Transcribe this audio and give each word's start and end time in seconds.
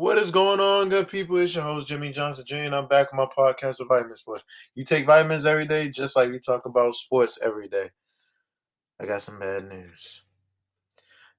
What 0.00 0.16
is 0.16 0.30
going 0.30 0.60
on, 0.60 0.88
good 0.88 1.08
people? 1.08 1.36
It's 1.36 1.54
your 1.54 1.62
host, 1.62 1.86
Jimmy 1.86 2.10
Johnson 2.10 2.46
Jr., 2.46 2.56
and 2.56 2.74
I'm 2.74 2.88
back 2.88 3.08
on 3.12 3.18
my 3.18 3.26
podcast 3.26 3.80
of 3.80 3.88
Vitamin 3.88 4.16
Sports. 4.16 4.44
You 4.74 4.82
take 4.82 5.04
vitamins 5.04 5.44
every 5.44 5.66
day, 5.66 5.90
just 5.90 6.16
like 6.16 6.30
we 6.30 6.38
talk 6.38 6.64
about 6.64 6.94
sports 6.94 7.38
every 7.42 7.68
day. 7.68 7.90
I 8.98 9.04
got 9.04 9.20
some 9.20 9.38
bad 9.38 9.68
news. 9.68 10.22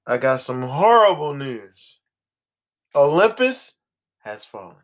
I 0.06 0.20
got 0.20 0.42
some 0.42 0.62
horrible 0.62 1.34
news. 1.34 2.02
Olympus 2.94 3.78
has 4.20 4.46
fallen. 4.46 4.76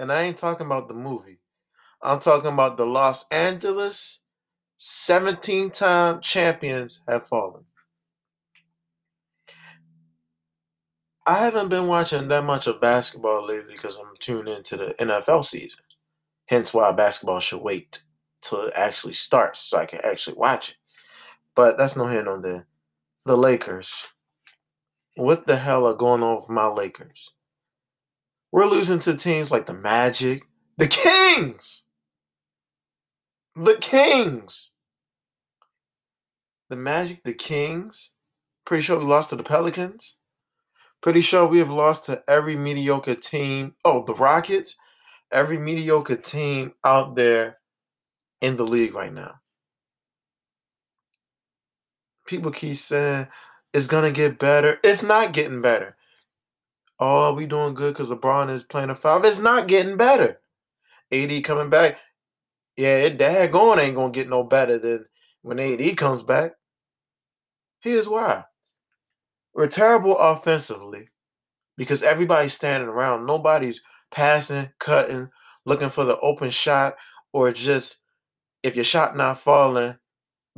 And 0.00 0.10
I 0.10 0.22
ain't 0.22 0.36
talking 0.36 0.66
about 0.66 0.88
the 0.88 0.94
movie. 0.94 1.38
I'm 2.02 2.18
talking 2.18 2.52
about 2.52 2.76
the 2.76 2.84
Los 2.84 3.26
Angeles 3.30 4.24
17 4.78 5.70
time 5.70 6.20
champions 6.20 7.02
have 7.06 7.28
fallen. 7.28 7.62
I 11.28 11.38
haven't 11.38 11.70
been 11.70 11.88
watching 11.88 12.28
that 12.28 12.44
much 12.44 12.68
of 12.68 12.80
basketball 12.80 13.44
lately 13.48 13.72
because 13.74 13.96
I'm 13.96 14.14
tuned 14.20 14.48
into 14.48 14.76
the 14.76 14.94
NFL 15.00 15.44
season. 15.44 15.80
Hence 16.46 16.72
why 16.72 16.92
basketball 16.92 17.40
should 17.40 17.62
wait 17.62 18.04
till 18.40 18.62
it 18.62 18.72
actually 18.76 19.14
starts 19.14 19.58
so 19.58 19.78
I 19.78 19.86
can 19.86 20.00
actually 20.04 20.36
watch 20.36 20.70
it. 20.70 20.76
But 21.56 21.78
that's 21.78 21.96
no 21.96 22.06
here 22.06 22.28
on 22.28 22.42
there. 22.42 22.68
The 23.24 23.36
Lakers. 23.36 24.04
What 25.16 25.48
the 25.48 25.56
hell 25.56 25.84
are 25.86 25.94
going 25.94 26.22
on 26.22 26.36
with 26.36 26.48
my 26.48 26.68
Lakers? 26.68 27.32
We're 28.52 28.66
losing 28.66 29.00
to 29.00 29.14
teams 29.14 29.50
like 29.50 29.66
the 29.66 29.74
Magic, 29.74 30.44
the 30.76 30.86
Kings. 30.86 31.82
The 33.56 33.76
Kings. 33.80 34.70
The 36.68 36.76
Magic, 36.76 37.24
the 37.24 37.34
Kings. 37.34 38.10
Pretty 38.64 38.84
sure 38.84 38.98
we 38.98 39.04
lost 39.04 39.30
to 39.30 39.36
the 39.36 39.42
Pelicans. 39.42 40.14
Pretty 41.06 41.20
sure 41.20 41.46
we 41.46 41.60
have 41.60 41.70
lost 41.70 42.02
to 42.06 42.20
every 42.26 42.56
mediocre 42.56 43.14
team. 43.14 43.76
Oh, 43.84 44.02
the 44.04 44.12
Rockets. 44.12 44.76
Every 45.30 45.56
mediocre 45.56 46.16
team 46.16 46.72
out 46.82 47.14
there 47.14 47.58
in 48.40 48.56
the 48.56 48.66
league 48.66 48.92
right 48.92 49.12
now. 49.12 49.36
People 52.26 52.50
keep 52.50 52.74
saying 52.74 53.28
it's 53.72 53.86
gonna 53.86 54.10
get 54.10 54.40
better. 54.40 54.80
It's 54.82 55.04
not 55.04 55.32
getting 55.32 55.60
better. 55.60 55.96
Oh, 56.98 57.32
we 57.34 57.46
doing 57.46 57.74
good 57.74 57.94
because 57.94 58.08
LeBron 58.08 58.50
is 58.50 58.64
playing 58.64 58.90
a 58.90 58.96
five. 58.96 59.24
It's 59.24 59.38
not 59.38 59.68
getting 59.68 59.96
better. 59.96 60.40
AD 61.12 61.44
coming 61.44 61.70
back. 61.70 62.00
Yeah, 62.76 62.96
it 62.96 63.16
dad 63.16 63.52
going 63.52 63.78
ain't 63.78 63.94
gonna 63.94 64.10
get 64.10 64.28
no 64.28 64.42
better 64.42 64.76
than 64.76 65.06
when 65.42 65.60
AD 65.60 65.96
comes 65.96 66.24
back. 66.24 66.54
Here's 67.78 68.08
why. 68.08 68.42
We're 69.56 69.68
terrible 69.68 70.18
offensively 70.18 71.08
because 71.78 72.02
everybody's 72.02 72.52
standing 72.52 72.90
around. 72.90 73.24
Nobody's 73.24 73.80
passing, 74.10 74.68
cutting, 74.78 75.30
looking 75.64 75.88
for 75.88 76.04
the 76.04 76.18
open 76.20 76.50
shot, 76.50 76.96
or 77.32 77.50
just 77.52 77.96
if 78.62 78.76
your 78.76 78.84
shot 78.84 79.16
not 79.16 79.40
falling, 79.40 79.96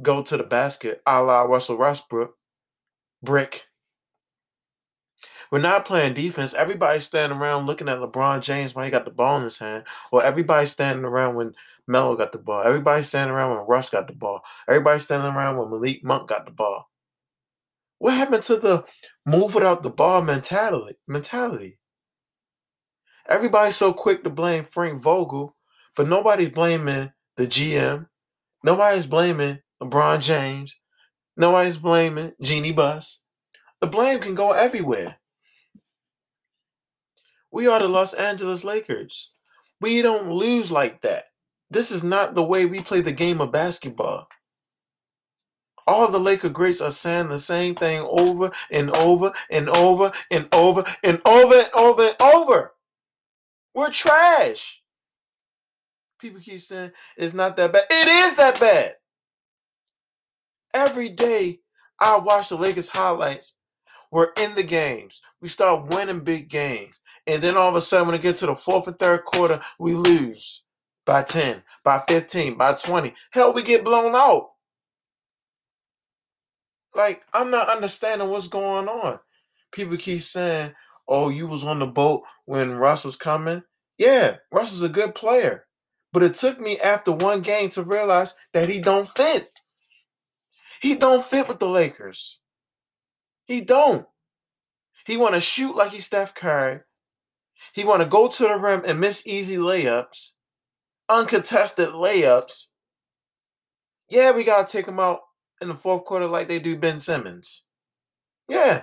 go 0.02 0.22
to 0.22 0.36
the 0.36 0.42
basket, 0.42 1.00
a 1.06 1.22
la 1.22 1.42
Russell 1.42 1.78
Westbrook. 1.78 2.34
Brick. 3.22 3.68
We're 5.52 5.60
not 5.60 5.84
playing 5.84 6.14
defense. 6.14 6.52
Everybody's 6.52 7.04
standing 7.04 7.38
around 7.38 7.66
looking 7.66 7.88
at 7.88 7.98
LeBron 7.98 8.42
James 8.42 8.74
when 8.74 8.84
he 8.84 8.90
got 8.90 9.04
the 9.04 9.12
ball 9.12 9.36
in 9.38 9.44
his 9.44 9.58
hand, 9.58 9.84
or 10.10 10.24
everybody's 10.24 10.72
standing 10.72 11.04
around 11.04 11.36
when 11.36 11.54
Melo 11.86 12.16
got 12.16 12.32
the 12.32 12.38
ball. 12.38 12.64
Everybody's 12.64 13.06
standing 13.06 13.34
around 13.34 13.56
when 13.56 13.68
Russ 13.68 13.90
got 13.90 14.08
the 14.08 14.12
ball. 14.12 14.42
Everybody's 14.68 15.04
standing 15.04 15.32
around 15.32 15.56
when 15.56 15.70
Malik 15.70 16.02
Monk 16.02 16.28
got 16.28 16.44
the 16.46 16.52
ball. 16.52 16.90
What 17.98 18.14
happened 18.14 18.42
to 18.44 18.56
the 18.56 18.84
move 19.26 19.54
without 19.54 19.82
the 19.82 19.90
ball 19.90 20.22
mentality? 20.22 20.96
Mentality. 21.06 21.78
Everybody's 23.28 23.76
so 23.76 23.92
quick 23.92 24.24
to 24.24 24.30
blame 24.30 24.64
Frank 24.64 25.02
Vogel, 25.02 25.54
but 25.96 26.08
nobody's 26.08 26.50
blaming 26.50 27.12
the 27.36 27.46
GM. 27.46 28.06
Nobody's 28.64 29.06
blaming 29.06 29.58
LeBron 29.82 30.20
James. 30.20 30.76
Nobody's 31.36 31.76
blaming 31.76 32.32
Jeannie 32.40 32.72
Buss. 32.72 33.20
The 33.80 33.86
blame 33.86 34.20
can 34.20 34.34
go 34.34 34.52
everywhere. 34.52 35.18
We 37.50 37.66
are 37.66 37.78
the 37.78 37.88
Los 37.88 38.14
Angeles 38.14 38.64
Lakers. 38.64 39.30
We 39.80 40.02
don't 40.02 40.30
lose 40.30 40.70
like 40.70 41.02
that. 41.02 41.24
This 41.70 41.90
is 41.90 42.02
not 42.02 42.34
the 42.34 42.42
way 42.42 42.66
we 42.66 42.80
play 42.80 43.00
the 43.00 43.12
game 43.12 43.40
of 43.40 43.52
basketball. 43.52 44.28
All 45.88 46.10
the 46.10 46.20
Laker 46.20 46.50
greats 46.50 46.82
are 46.82 46.90
saying 46.90 47.30
the 47.30 47.38
same 47.38 47.74
thing 47.74 48.06
over 48.06 48.50
and 48.70 48.90
over 48.90 49.32
and 49.50 49.70
over 49.70 50.12
and 50.30 50.46
over 50.54 50.84
and 51.02 51.18
over 51.24 51.54
and 51.54 51.70
over 51.74 52.02
and 52.02 52.22
over. 52.22 52.74
We're 53.74 53.90
trash. 53.90 54.82
People 56.20 56.40
keep 56.40 56.60
saying 56.60 56.92
it's 57.16 57.32
not 57.32 57.56
that 57.56 57.72
bad. 57.72 57.84
It 57.90 58.06
is 58.06 58.34
that 58.34 58.60
bad. 58.60 58.96
Every 60.74 61.08
day 61.08 61.60
I 61.98 62.18
watch 62.18 62.50
the 62.50 62.56
Lakers 62.56 62.90
highlights. 62.90 63.54
We're 64.10 64.32
in 64.38 64.54
the 64.54 64.62
games. 64.62 65.22
We 65.40 65.48
start 65.48 65.94
winning 65.94 66.20
big 66.20 66.50
games. 66.50 67.00
And 67.26 67.42
then 67.42 67.56
all 67.56 67.70
of 67.70 67.76
a 67.76 67.80
sudden, 67.80 68.08
when 68.08 68.16
it 68.16 68.22
gets 68.22 68.40
to 68.40 68.46
the 68.46 68.56
fourth 68.56 68.88
and 68.88 68.98
third 68.98 69.24
quarter, 69.24 69.60
we 69.78 69.94
lose 69.94 70.64
by 71.06 71.22
10, 71.22 71.62
by 71.82 72.02
15, 72.06 72.58
by 72.58 72.74
20. 72.74 73.14
Hell, 73.30 73.54
we 73.54 73.62
get 73.62 73.84
blown 73.84 74.14
out. 74.14 74.50
Like, 76.98 77.22
I'm 77.32 77.52
not 77.52 77.68
understanding 77.68 78.28
what's 78.28 78.48
going 78.48 78.88
on. 78.88 79.20
People 79.70 79.96
keep 79.96 80.20
saying, 80.20 80.72
oh, 81.06 81.28
you 81.28 81.46
was 81.46 81.62
on 81.62 81.78
the 81.78 81.86
boat 81.86 82.24
when 82.44 82.74
Russ 82.74 83.04
was 83.04 83.14
coming. 83.14 83.62
Yeah, 83.98 84.38
Russ 84.50 84.72
is 84.72 84.82
a 84.82 84.88
good 84.88 85.14
player. 85.14 85.66
But 86.12 86.24
it 86.24 86.34
took 86.34 86.60
me 86.60 86.76
after 86.80 87.12
one 87.12 87.40
game 87.40 87.68
to 87.70 87.84
realize 87.84 88.34
that 88.52 88.68
he 88.68 88.80
don't 88.80 89.08
fit. 89.08 89.48
He 90.82 90.96
don't 90.96 91.24
fit 91.24 91.46
with 91.46 91.60
the 91.60 91.68
Lakers. 91.68 92.40
He 93.44 93.60
don't. 93.60 94.06
He 95.06 95.16
want 95.16 95.36
to 95.36 95.40
shoot 95.40 95.76
like 95.76 95.92
he's 95.92 96.06
Steph 96.06 96.34
Curry. 96.34 96.80
He 97.72 97.84
want 97.84 98.02
to 98.02 98.08
go 98.08 98.26
to 98.26 98.42
the 98.42 98.58
rim 98.58 98.82
and 98.84 98.98
miss 98.98 99.22
easy 99.24 99.56
layups, 99.56 100.30
uncontested 101.08 101.90
layups. 101.90 102.64
Yeah, 104.10 104.32
we 104.32 104.42
got 104.42 104.66
to 104.66 104.72
take 104.72 104.86
him 104.88 104.98
out 104.98 105.20
in 105.60 105.68
the 105.68 105.74
fourth 105.74 106.04
quarter 106.04 106.26
like 106.26 106.48
they 106.48 106.58
do 106.58 106.76
Ben 106.76 106.98
Simmons. 106.98 107.62
Yeah, 108.48 108.82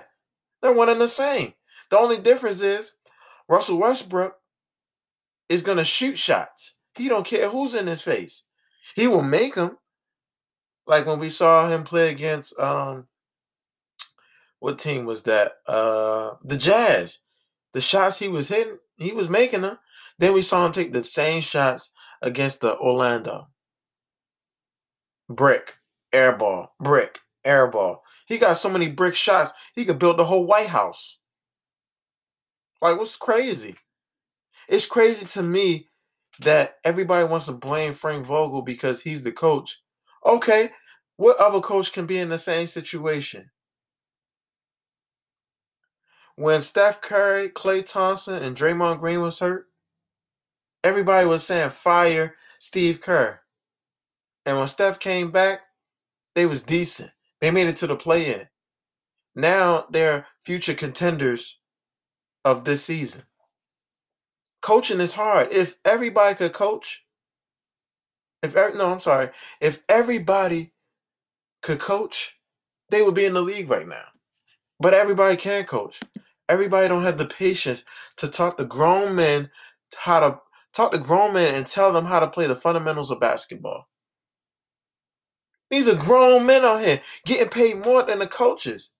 they're 0.62 0.72
one 0.72 0.88
and 0.88 1.00
the 1.00 1.08
same. 1.08 1.54
The 1.90 1.98
only 1.98 2.18
difference 2.18 2.60
is 2.60 2.92
Russell 3.48 3.78
Westbrook 3.78 4.36
is 5.48 5.62
going 5.62 5.78
to 5.78 5.84
shoot 5.84 6.18
shots. 6.18 6.74
He 6.94 7.08
don't 7.08 7.26
care 7.26 7.50
who's 7.50 7.74
in 7.74 7.86
his 7.86 8.02
face. 8.02 8.42
He 8.94 9.06
will 9.06 9.22
make 9.22 9.54
them. 9.54 9.78
Like 10.86 11.06
when 11.06 11.18
we 11.18 11.30
saw 11.30 11.68
him 11.68 11.82
play 11.82 12.10
against 12.10 12.58
um 12.58 13.08
what 14.60 14.78
team 14.78 15.04
was 15.04 15.22
that? 15.24 15.54
Uh 15.66 16.34
the 16.42 16.56
Jazz. 16.56 17.18
The 17.72 17.80
shots 17.80 18.18
he 18.18 18.28
was 18.28 18.48
hitting, 18.48 18.78
he 18.96 19.12
was 19.12 19.28
making 19.28 19.60
them. 19.60 19.78
Then 20.18 20.32
we 20.32 20.42
saw 20.42 20.64
him 20.64 20.72
take 20.72 20.92
the 20.92 21.04
same 21.04 21.42
shots 21.42 21.90
against 22.22 22.60
the 22.60 22.76
Orlando. 22.78 23.48
Brick, 25.28 25.74
airball, 26.16 26.68
brick, 26.80 27.20
airball. 27.44 27.98
He 28.26 28.38
got 28.38 28.54
so 28.54 28.70
many 28.70 28.88
brick 28.88 29.14
shots, 29.14 29.52
he 29.74 29.84
could 29.84 29.98
build 29.98 30.18
the 30.18 30.24
whole 30.24 30.46
White 30.46 30.68
House. 30.68 31.18
Like, 32.80 32.98
what's 32.98 33.16
crazy? 33.16 33.76
It's 34.68 34.86
crazy 34.86 35.26
to 35.26 35.42
me 35.42 35.88
that 36.40 36.76
everybody 36.84 37.26
wants 37.26 37.46
to 37.46 37.52
blame 37.52 37.94
Frank 37.94 38.26
Vogel 38.26 38.62
because 38.62 39.02
he's 39.02 39.22
the 39.22 39.32
coach. 39.32 39.80
Okay, 40.24 40.70
what 41.16 41.38
other 41.38 41.60
coach 41.60 41.92
can 41.92 42.06
be 42.06 42.18
in 42.18 42.28
the 42.28 42.38
same 42.38 42.66
situation? 42.66 43.50
When 46.34 46.60
Steph 46.60 47.00
Curry, 47.00 47.48
Klay 47.48 47.84
Thompson, 47.84 48.42
and 48.42 48.56
Draymond 48.56 48.98
Green 48.98 49.22
was 49.22 49.38
hurt, 49.38 49.68
everybody 50.84 51.26
was 51.26 51.44
saying 51.44 51.70
fire 51.70 52.34
Steve 52.58 53.00
Kerr. 53.00 53.40
And 54.44 54.58
when 54.58 54.68
Steph 54.68 54.98
came 54.98 55.30
back, 55.30 55.60
they 56.36 56.46
was 56.46 56.62
decent. 56.62 57.12
They 57.42 57.52
made 57.52 57.68
it 57.68 57.78
to 57.78 57.88
the 57.88 57.96
play-in. 57.96 58.48
Now 59.36 59.86
they're 59.90 60.26
future 60.44 60.74
contenders 60.74 61.58
of 62.44 62.64
this 62.64 62.84
season. 62.84 63.24
Coaching 64.62 65.00
is 65.00 65.14
hard. 65.14 65.52
If 65.52 65.76
everybody 65.84 66.36
could 66.36 66.54
coach, 66.54 67.04
if 68.42 68.54
no, 68.54 68.92
I'm 68.92 69.00
sorry, 69.00 69.30
if 69.60 69.80
everybody 69.88 70.72
could 71.62 71.80
coach, 71.80 72.36
they 72.90 73.02
would 73.02 73.14
be 73.14 73.26
in 73.26 73.34
the 73.34 73.42
league 73.42 73.70
right 73.70 73.88
now. 73.88 74.06
But 74.80 74.94
everybody 74.94 75.36
can 75.36 75.64
coach. 75.64 76.00
Everybody 76.48 76.88
don't 76.88 77.02
have 77.04 77.18
the 77.18 77.26
patience 77.26 77.84
to 78.18 78.28
talk 78.28 78.58
to 78.58 78.64
grown 78.64 79.16
men 79.16 79.50
how 79.96 80.20
to 80.20 80.40
talk 80.74 80.92
to 80.92 80.98
grown 80.98 81.34
men 81.34 81.54
and 81.54 81.66
tell 81.66 81.92
them 81.92 82.06
how 82.06 82.20
to 82.20 82.28
play 82.28 82.46
the 82.46 82.56
fundamentals 82.56 83.10
of 83.10 83.20
basketball. 83.20 83.88
These 85.70 85.88
are 85.88 85.94
grown 85.94 86.46
men 86.46 86.64
out 86.64 86.82
here 86.82 87.00
getting 87.24 87.48
paid 87.48 87.78
more 87.84 88.02
than 88.02 88.18
the 88.20 88.26
coaches. 88.26 88.90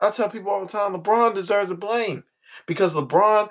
I 0.00 0.10
tell 0.10 0.28
people 0.28 0.50
all 0.50 0.64
the 0.64 0.70
time 0.70 0.94
LeBron 0.94 1.34
deserves 1.34 1.70
the 1.70 1.74
blame. 1.74 2.24
Because 2.66 2.94
LeBron, 2.94 3.48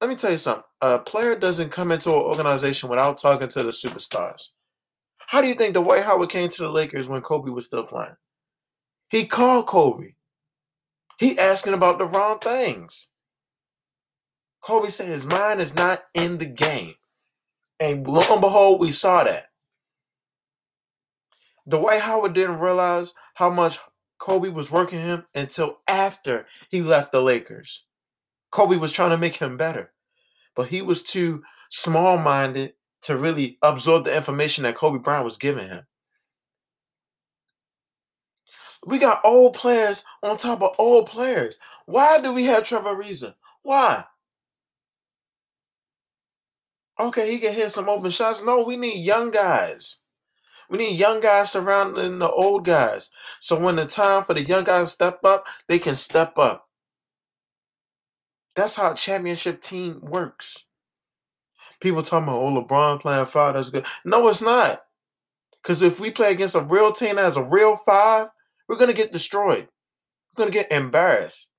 let 0.00 0.10
me 0.10 0.16
tell 0.16 0.30
you 0.30 0.36
something. 0.36 0.64
A 0.80 0.98
player 0.98 1.34
doesn't 1.34 1.70
come 1.70 1.90
into 1.90 2.10
an 2.10 2.16
organization 2.16 2.88
without 2.88 3.18
talking 3.18 3.48
to 3.48 3.62
the 3.62 3.70
superstars. 3.70 4.48
How 5.18 5.40
do 5.40 5.48
you 5.48 5.54
think 5.54 5.74
Dwight 5.74 6.04
Howard 6.04 6.30
came 6.30 6.48
to 6.48 6.62
the 6.62 6.70
Lakers 6.70 7.08
when 7.08 7.20
Kobe 7.20 7.50
was 7.50 7.64
still 7.66 7.84
playing? 7.84 8.16
He 9.08 9.26
called 9.26 9.66
Kobe. 9.66 10.14
He 11.18 11.38
asking 11.38 11.74
about 11.74 11.98
the 11.98 12.06
wrong 12.06 12.38
things. 12.38 13.08
Kobe 14.60 14.88
said 14.88 15.08
his 15.08 15.26
mind 15.26 15.60
is 15.60 15.74
not 15.74 16.04
in 16.14 16.38
the 16.38 16.46
game. 16.46 16.94
And 17.80 18.06
lo 18.06 18.22
and 18.30 18.40
behold, 18.40 18.80
we 18.80 18.90
saw 18.90 19.24
that. 19.24 19.47
Dwight 21.68 22.00
Howard 22.00 22.32
didn't 22.32 22.60
realize 22.60 23.12
how 23.34 23.50
much 23.50 23.78
Kobe 24.18 24.48
was 24.48 24.70
working 24.70 25.00
him 25.00 25.26
until 25.34 25.78
after 25.86 26.46
he 26.70 26.82
left 26.82 27.12
the 27.12 27.20
Lakers. 27.20 27.84
Kobe 28.50 28.76
was 28.76 28.92
trying 28.92 29.10
to 29.10 29.18
make 29.18 29.36
him 29.36 29.56
better, 29.56 29.92
but 30.56 30.68
he 30.68 30.80
was 30.80 31.02
too 31.02 31.42
small 31.70 32.16
minded 32.16 32.74
to 33.02 33.16
really 33.16 33.58
absorb 33.62 34.04
the 34.04 34.16
information 34.16 34.64
that 34.64 34.74
Kobe 34.74 34.98
Bryant 34.98 35.24
was 35.24 35.36
giving 35.36 35.68
him. 35.68 35.86
We 38.86 38.98
got 38.98 39.20
old 39.24 39.54
players 39.54 40.04
on 40.22 40.36
top 40.36 40.62
of 40.62 40.74
old 40.78 41.06
players. 41.06 41.58
Why 41.84 42.20
do 42.20 42.32
we 42.32 42.44
have 42.44 42.64
Trevor 42.64 42.94
Ariza? 42.94 43.34
Why? 43.62 44.04
Okay, 46.98 47.30
he 47.30 47.38
can 47.38 47.52
hit 47.52 47.72
some 47.72 47.88
open 47.88 48.10
shots. 48.10 48.42
No, 48.42 48.62
we 48.62 48.76
need 48.76 49.04
young 49.04 49.30
guys. 49.30 49.98
We 50.70 50.78
need 50.78 50.98
young 50.98 51.20
guys 51.20 51.52
surrounding 51.52 52.18
the 52.18 52.28
old 52.28 52.64
guys. 52.64 53.10
So 53.38 53.58
when 53.58 53.76
the 53.76 53.86
time 53.86 54.22
for 54.24 54.34
the 54.34 54.42
young 54.42 54.64
guys 54.64 54.92
step 54.92 55.24
up, 55.24 55.46
they 55.66 55.78
can 55.78 55.94
step 55.94 56.36
up. 56.38 56.68
That's 58.54 58.74
how 58.74 58.92
a 58.92 58.94
championship 58.94 59.60
team 59.60 60.00
works. 60.02 60.64
People 61.80 62.02
talking 62.02 62.28
about, 62.28 62.42
oh, 62.42 62.64
LeBron 62.64 63.00
playing 63.00 63.26
five, 63.26 63.54
that's 63.54 63.70
good. 63.70 63.86
No, 64.04 64.26
it's 64.28 64.42
not. 64.42 64.82
Because 65.62 65.80
if 65.80 66.00
we 66.00 66.10
play 66.10 66.32
against 66.32 66.54
a 66.54 66.62
real 66.62 66.92
team 66.92 67.16
that 67.16 67.22
has 67.22 67.36
a 67.36 67.42
real 67.42 67.76
five, 67.76 68.28
we're 68.68 68.76
going 68.76 68.90
to 68.90 68.96
get 68.96 69.12
destroyed. 69.12 69.68
We're 70.36 70.44
going 70.44 70.50
to 70.50 70.58
get 70.58 70.72
embarrassed. 70.72 71.50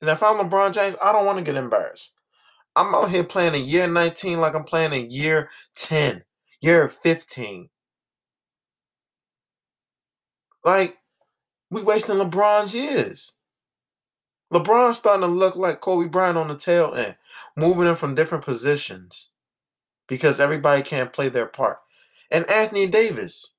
And 0.00 0.10
if 0.10 0.22
I'm 0.22 0.36
LeBron 0.36 0.72
James, 0.72 0.96
I 1.02 1.12
don't 1.12 1.26
want 1.26 1.38
to 1.38 1.44
get 1.44 1.56
embarrassed. 1.56 2.12
I'm 2.76 2.94
out 2.94 3.10
here 3.10 3.24
playing 3.24 3.54
in 3.54 3.64
year 3.64 3.88
19 3.88 4.40
like 4.40 4.54
I'm 4.54 4.64
playing 4.64 4.92
in 4.92 5.10
year 5.10 5.50
10, 5.76 6.22
year 6.60 6.88
15. 6.88 7.68
Like, 10.64 10.98
we 11.70 11.82
wasting 11.82 12.16
LeBron's 12.16 12.74
years. 12.74 13.32
LeBron's 14.52 14.98
starting 14.98 15.26
to 15.26 15.32
look 15.32 15.54
like 15.56 15.80
Kobe 15.80 16.08
Bryant 16.08 16.36
on 16.36 16.48
the 16.48 16.56
tail 16.56 16.92
end, 16.94 17.16
moving 17.56 17.86
him 17.86 17.96
from 17.96 18.14
different 18.14 18.44
positions 18.44 19.30
because 20.08 20.40
everybody 20.40 20.82
can't 20.82 21.12
play 21.12 21.28
their 21.28 21.46
part. 21.46 21.78
And 22.30 22.48
Anthony 22.50 22.86
Davis, 22.88 23.54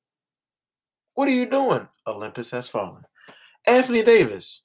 what 1.13 1.29
are 1.29 1.31
you 1.31 1.45
doing? 1.45 1.87
Olympus 2.05 2.51
has 2.51 2.67
fallen. 2.67 3.03
Anthony 3.65 4.03
Davis, 4.03 4.61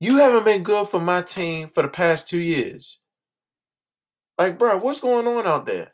you 0.00 0.16
haven't 0.16 0.44
been 0.44 0.62
good 0.62 0.88
for 0.88 1.00
my 1.00 1.22
team 1.22 1.68
for 1.68 1.82
the 1.82 1.88
past 1.88 2.28
two 2.28 2.38
years. 2.38 2.98
Like, 4.38 4.58
bro, 4.58 4.78
what's 4.78 5.00
going 5.00 5.26
on 5.26 5.46
out 5.46 5.66
there? 5.66 5.92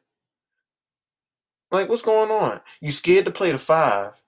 Like, 1.71 1.89
what's 1.89 2.03
going 2.03 2.31
on? 2.31 2.61
You 2.81 2.91
scared 2.93 3.25
to 3.25 3.33
play 3.33 3.51
the 3.51 3.59
five. 3.59 4.23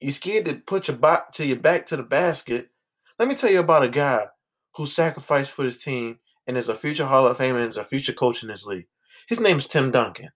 You 0.00 0.10
scared 0.10 0.46
to 0.46 0.54
put 0.54 0.88
your 0.88 0.96
back 0.96 1.30
to 1.32 1.46
your 1.46 1.58
back 1.58 1.86
to 1.86 1.96
the 1.96 2.02
basket. 2.02 2.70
Let 3.18 3.28
me 3.28 3.34
tell 3.34 3.50
you 3.50 3.60
about 3.60 3.82
a 3.82 3.88
guy 3.88 4.26
who 4.76 4.86
sacrificed 4.86 5.50
for 5.50 5.64
his 5.64 5.82
team 5.82 6.18
and 6.46 6.56
is 6.56 6.70
a 6.70 6.74
future 6.74 7.06
Hall 7.06 7.26
of 7.26 7.36
Famer 7.36 7.56
and 7.56 7.68
is 7.68 7.76
a 7.76 7.84
future 7.84 8.14
coach 8.14 8.42
in 8.42 8.48
this 8.48 8.64
league. 8.64 8.86
His 9.28 9.38
name 9.38 9.58
is 9.58 9.66
Tim 9.66 9.90
Duncan. 9.90 10.30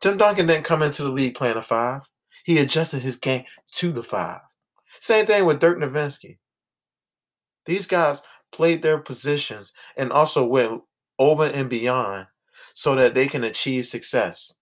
Tim 0.00 0.16
Duncan 0.16 0.48
didn't 0.48 0.64
come 0.64 0.82
into 0.82 1.04
the 1.04 1.10
league 1.10 1.36
playing 1.36 1.56
a 1.56 1.62
five. 1.62 2.10
He 2.44 2.58
adjusted 2.58 3.02
his 3.02 3.16
game 3.16 3.44
to 3.74 3.92
the 3.92 4.02
five. 4.02 4.40
Same 4.98 5.26
thing 5.26 5.46
with 5.46 5.60
Dirk 5.60 5.78
Nowitzki. 5.78 6.38
These 7.66 7.86
guys 7.86 8.20
played 8.50 8.82
their 8.82 8.98
positions 8.98 9.72
and 9.96 10.10
also 10.10 10.44
went 10.44 10.82
over 11.20 11.44
and 11.44 11.70
beyond 11.70 12.26
so 12.72 12.96
that 12.96 13.14
they 13.14 13.28
can 13.28 13.44
achieve 13.44 13.86
success. 13.86 14.54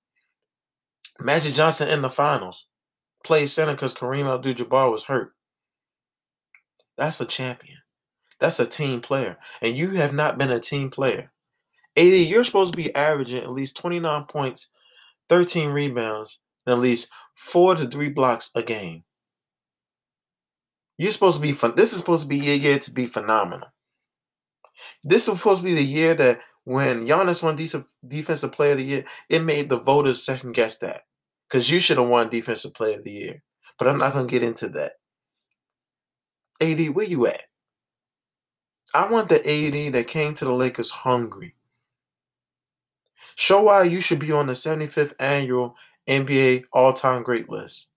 Magic 1.18 1.54
Johnson 1.54 1.88
in 1.88 2.02
the 2.02 2.10
finals 2.10 2.66
played 3.24 3.48
center 3.48 3.72
because 3.72 3.94
Kareem 3.94 4.32
Abdul-Jabbar 4.32 4.90
was 4.90 5.04
hurt. 5.04 5.34
That's 6.96 7.20
a 7.20 7.24
champion. 7.24 7.78
That's 8.38 8.60
a 8.60 8.66
team 8.66 9.00
player. 9.00 9.38
And 9.60 9.76
you 9.76 9.90
have 9.92 10.12
not 10.12 10.38
been 10.38 10.50
a 10.50 10.60
team 10.60 10.90
player. 10.90 11.32
AD, 11.96 12.04
you're 12.04 12.44
supposed 12.44 12.72
to 12.72 12.76
be 12.76 12.94
averaging 12.94 13.42
at 13.42 13.50
least 13.50 13.76
29 13.76 14.24
points, 14.24 14.68
13 15.28 15.70
rebounds, 15.70 16.38
and 16.66 16.74
at 16.74 16.80
least 16.80 17.08
four 17.34 17.74
to 17.74 17.86
three 17.86 18.08
blocks 18.08 18.50
a 18.54 18.62
game. 18.62 19.04
You're 20.96 21.10
supposed 21.10 21.36
to 21.36 21.42
be 21.42 21.52
fun. 21.52 21.74
This 21.76 21.92
is 21.92 21.98
supposed 21.98 22.22
to 22.22 22.28
be 22.28 22.38
your 22.38 22.56
year 22.56 22.78
to 22.78 22.90
be 22.90 23.06
phenomenal. 23.06 23.68
This 25.02 25.28
was 25.28 25.38
supposed 25.38 25.62
to 25.62 25.64
be 25.64 25.74
the 25.74 25.82
year 25.82 26.14
that 26.14 26.40
when 26.64 27.06
Giannis 27.06 27.42
won 27.42 27.56
Defensive 28.06 28.52
Player 28.52 28.72
of 28.72 28.78
the 28.78 28.84
Year, 28.84 29.04
it 29.28 29.42
made 29.42 29.68
the 29.68 29.78
voters 29.78 30.22
second 30.22 30.52
guess 30.52 30.76
that. 30.76 31.02
Because 31.50 31.68
you 31.68 31.80
should 31.80 31.98
have 31.98 32.06
won 32.06 32.28
Defensive 32.28 32.74
Player 32.74 32.98
of 32.98 33.04
the 33.04 33.10
Year. 33.10 33.42
But 33.76 33.88
I'm 33.88 33.98
not 33.98 34.12
going 34.12 34.26
to 34.26 34.30
get 34.30 34.44
into 34.44 34.68
that. 34.68 34.92
AD, 36.60 36.94
where 36.94 37.06
you 37.06 37.26
at? 37.26 37.42
I 38.94 39.10
want 39.10 39.28
the 39.28 39.38
AD 39.38 39.94
that 39.94 40.06
came 40.06 40.34
to 40.34 40.44
the 40.44 40.52
Lakers 40.52 40.90
hungry. 40.90 41.54
Show 43.34 43.62
why 43.62 43.84
you 43.84 44.00
should 44.00 44.18
be 44.18 44.32
on 44.32 44.46
the 44.46 44.52
75th 44.52 45.14
annual 45.18 45.76
NBA 46.06 46.64
all 46.72 46.92
time 46.92 47.22
great 47.22 47.48
list. 47.48 47.88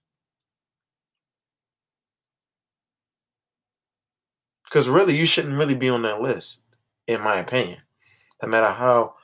Because 4.65 4.89
really, 4.89 5.15
you 5.15 5.25
shouldn't 5.25 5.57
really 5.57 5.75
be 5.75 5.89
on 5.89 6.01
that 6.03 6.21
list, 6.21 6.61
in 7.07 7.21
my 7.21 7.37
opinion. 7.37 7.79
No 8.41 8.47
matter 8.47 8.71
how 8.71 9.15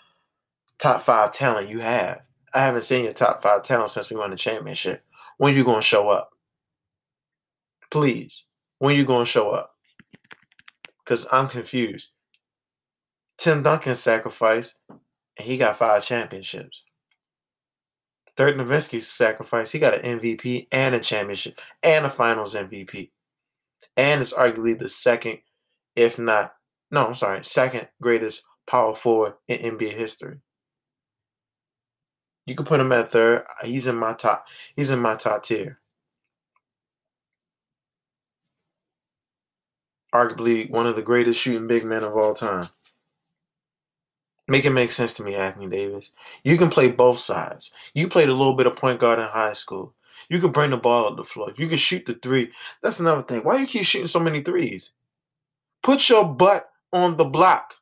top 0.78 1.02
five 1.02 1.32
talent 1.32 1.70
you 1.70 1.80
have. 1.80 2.22
I 2.54 2.62
haven't 2.62 2.84
seen 2.84 3.04
your 3.04 3.14
top 3.14 3.42
five 3.42 3.64
talent 3.64 3.92
since 3.92 4.10
we 4.10 4.18
won 4.18 4.32
the 4.32 4.36
championship. 4.36 5.04
When 5.38 5.54
you 5.54 5.64
gonna 5.64 5.82
show 5.82 6.10
up? 6.10 6.32
Please. 7.92 8.44
When 8.80 8.96
you 8.96 9.06
gonna 9.06 9.26
show 9.26 9.52
up? 9.52 9.76
Because 11.04 11.28
I'm 11.32 11.48
confused. 11.48 12.10
Tim 13.38 13.64
Duncan 13.64 13.96
sacrificed, 13.96 14.78
and 14.90 15.48
he 15.48 15.58
got 15.58 15.78
five 15.78 16.04
championships. 16.04 16.84
Dirk 18.36 18.56
Nowitzki's 18.56 19.08
sacrifice, 19.08 19.72
he 19.72 19.80
got 19.80 19.94
an 19.94 20.20
MVP 20.20 20.68
and 20.72 20.96
a 20.96 21.00
championship 21.00 21.60
and 21.84 22.06
a 22.06 22.10
finals 22.10 22.56
MVP. 22.56 23.12
And 23.98 24.22
it's 24.22 24.32
arguably 24.32 24.78
the 24.78 24.88
second, 24.88 25.40
if 25.96 26.18
not, 26.18 26.54
no, 26.92 27.08
I'm 27.08 27.16
sorry, 27.16 27.44
second 27.44 27.90
greatest 28.02 28.44
power 28.66 28.96
forward 28.96 29.34
in 29.48 29.78
NBA 29.78 29.94
history. 29.94 30.38
You 32.50 32.56
can 32.56 32.66
put 32.66 32.80
him 32.80 32.92
at 32.92 33.10
third. 33.10 33.44
He's 33.64 33.86
in 33.86 33.96
my 33.96 34.14
top. 34.14 34.48
He's 34.76 34.90
in 34.90 34.98
my 34.98 35.16
top 35.16 35.44
tier. 35.44 35.80
Arguably 40.14 40.68
one 40.68 40.88
of 40.88 40.96
the 40.96 41.04
greatest 41.04 41.40
shooting 41.40 41.68
big 41.68 41.86
men 41.86 42.04
of 42.04 42.16
all 42.16 42.34
time. 42.34 42.70
Make 44.48 44.66
it 44.66 44.72
make 44.72 44.92
sense 44.92 45.14
to 45.14 45.24
me, 45.24 45.36
Anthony 45.36 45.68
Davis. 45.68 46.10
You 46.44 46.58
can 46.58 46.70
play 46.70 46.90
both 46.90 47.20
sides. 47.20 47.70
You 47.94 48.08
played 48.08 48.30
a 48.30 48.34
little 48.34 48.56
bit 48.56 48.66
of 48.66 48.76
point 48.76 49.00
guard 49.00 49.20
in 49.20 49.26
high 49.26 49.54
school. 49.54 49.94
You 50.28 50.40
can 50.40 50.52
bring 50.52 50.72
the 50.72 50.78
ball 50.78 51.06
up 51.06 51.18
the 51.18 51.24
floor. 51.24 51.54
You 51.56 51.68
can 51.68 51.78
shoot 51.78 52.08
the 52.08 52.16
three. 52.16 52.52
That's 52.82 53.00
another 53.00 53.22
thing. 53.22 53.42
Why 53.42 53.58
you 53.58 53.68
keep 53.68 53.86
shooting 53.86 54.08
so 54.08 54.20
many 54.20 54.42
threes? 54.42 54.92
Put 55.84 56.10
your 56.10 56.26
butt 56.26 56.68
on 56.92 57.18
the 57.18 57.26
block. 57.26 57.76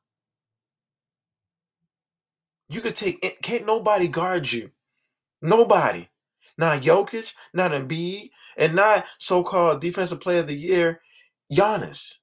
You 2.70 2.82
could 2.82 2.96
take 2.96 3.24
it. 3.24 3.42
Can't 3.42 3.66
nobody 3.66 4.08
guard 4.08 4.52
you. 4.52 4.72
Nobody. 5.42 6.10
Not 6.58 6.82
Jokic, 6.82 7.34
not 7.54 7.72
Embiid, 7.72 8.32
and 8.58 8.76
not 8.76 9.06
so-called 9.20 9.80
defensive 9.80 10.20
player 10.20 10.40
of 10.40 10.48
the 10.48 10.56
year, 10.56 11.02
Giannis. 11.54 12.18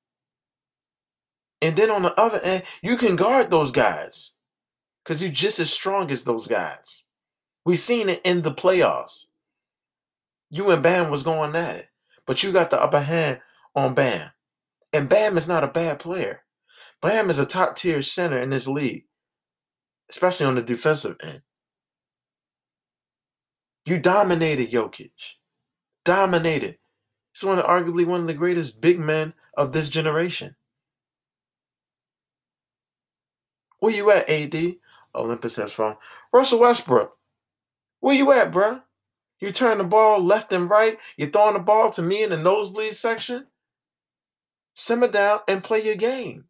And 1.62 1.76
then 1.76 1.90
on 1.90 2.02
the 2.02 2.18
other 2.20 2.40
end, 2.40 2.64
you 2.82 2.96
can 2.96 3.16
guard 3.16 3.50
those 3.50 3.70
guys 3.70 4.32
because 5.02 5.22
you're 5.22 5.32
just 5.32 5.60
as 5.60 5.72
strong 5.72 6.10
as 6.10 6.24
those 6.24 6.46
guys. 6.46 7.04
We've 7.64 7.78
seen 7.78 8.08
it 8.08 8.20
in 8.24 8.42
the 8.42 8.52
playoffs. 8.52 9.26
You 10.50 10.70
and 10.70 10.82
Bam 10.82 11.10
was 11.10 11.22
going 11.22 11.56
at 11.56 11.76
it, 11.76 11.88
but 12.26 12.42
you 12.42 12.52
got 12.52 12.70
the 12.70 12.82
upper 12.82 13.00
hand 13.00 13.40
on 13.74 13.94
Bam. 13.94 14.30
And 14.92 15.08
Bam 15.08 15.38
is 15.38 15.48
not 15.48 15.64
a 15.64 15.68
bad 15.68 15.98
player. 15.98 16.42
Bam 17.00 17.30
is 17.30 17.38
a 17.38 17.46
top 17.46 17.76
tier 17.76 18.02
center 18.02 18.38
in 18.38 18.50
this 18.50 18.66
league, 18.66 19.04
especially 20.10 20.46
on 20.46 20.54
the 20.54 20.62
defensive 20.62 21.16
end. 21.22 21.42
You 23.84 23.98
dominated 23.98 24.70
Jokic. 24.70 25.34
Dominated. 26.04 26.78
He's 27.32 27.44
one 27.44 27.58
of 27.58 27.64
arguably 27.64 28.06
one 28.06 28.22
of 28.22 28.26
the 28.26 28.34
greatest 28.34 28.80
big 28.80 28.98
men 28.98 29.34
of 29.56 29.72
this 29.72 29.88
generation. 29.88 30.56
Where 33.80 33.94
you 33.94 34.10
at, 34.10 34.28
AD? 34.30 34.76
Olympus 35.14 35.56
has 35.56 35.72
fallen. 35.72 35.96
Russell 36.32 36.60
Westbrook. 36.60 37.16
Where 38.00 38.14
you 38.14 38.32
at, 38.32 38.52
bruh? 38.52 38.82
You 39.40 39.50
turn 39.50 39.78
the 39.78 39.84
ball 39.84 40.22
left 40.22 40.52
and 40.52 40.70
right. 40.70 40.98
You're 41.16 41.30
throwing 41.30 41.54
the 41.54 41.60
ball 41.60 41.90
to 41.90 42.02
me 42.02 42.22
in 42.22 42.30
the 42.30 42.36
nosebleed 42.36 42.94
section. 42.94 43.46
Simmer 44.74 45.08
down 45.08 45.40
and 45.46 45.62
play 45.62 45.84
your 45.84 45.96
game. 45.96 46.46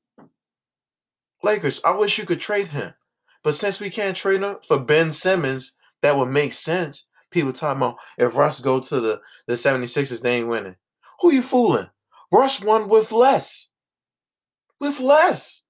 Lakers, 1.43 1.81
I 1.85 1.91
wish 1.91 2.19
you 2.19 2.25
could 2.25 2.41
trade 2.41 2.69
him. 2.69 2.95
But 3.45 3.55
since 3.55 3.79
we 3.79 3.91
can't 3.91 4.17
trade 4.17 4.43
him 4.43 4.57
for 4.67 4.79
Ben 4.79 5.13
Simmons, 5.13 5.75
that 6.03 6.17
would 6.17 6.31
make 6.31 6.53
sense. 6.53 7.07
People 7.31 7.53
talking 7.53 7.83
about 7.83 7.99
if 8.19 8.35
Russ 8.35 8.59
go 8.59 8.81
to 8.81 9.01
the, 9.01 9.21
the 9.47 9.53
76ers, 9.53 10.23
they 10.23 10.39
ain't 10.39 10.49
winning. 10.49 10.77
Who 11.21 11.33
you 11.33 11.43
fooling? 11.43 11.89
Russ 12.33 12.61
won 12.61 12.89
with 12.89 13.13
less. 13.13 13.69
With 14.81 14.99
less. 14.99 15.63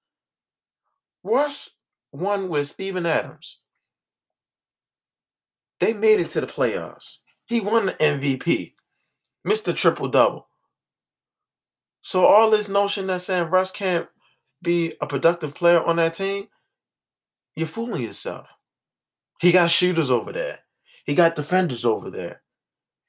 Russ 1.23 1.71
won 2.11 2.49
with 2.49 2.69
Steven 2.69 3.05
Adams. 3.05 3.59
They 5.79 5.93
made 5.93 6.19
it 6.19 6.29
to 6.29 6.41
the 6.41 6.47
playoffs. 6.47 7.17
He 7.45 7.59
won 7.59 7.87
the 7.87 7.93
MVP. 7.93 8.73
Mr. 9.45 9.75
Triple 9.75 10.07
Double. 10.07 10.47
So 12.01 12.25
all 12.25 12.51
this 12.51 12.69
notion 12.69 13.07
that 13.07 13.21
saying 13.21 13.49
Russ 13.49 13.71
can't 13.71 14.07
be 14.61 14.93
a 15.01 15.07
productive 15.07 15.53
player 15.53 15.83
on 15.83 15.97
that 15.97 16.13
team, 16.13 16.47
you're 17.55 17.67
fooling 17.67 18.03
yourself. 18.03 18.49
He 19.39 19.51
got 19.51 19.69
shooters 19.69 20.11
over 20.11 20.31
there. 20.31 20.59
He 21.05 21.15
got 21.15 21.35
defenders 21.35 21.85
over 21.85 22.09
there. 22.09 22.41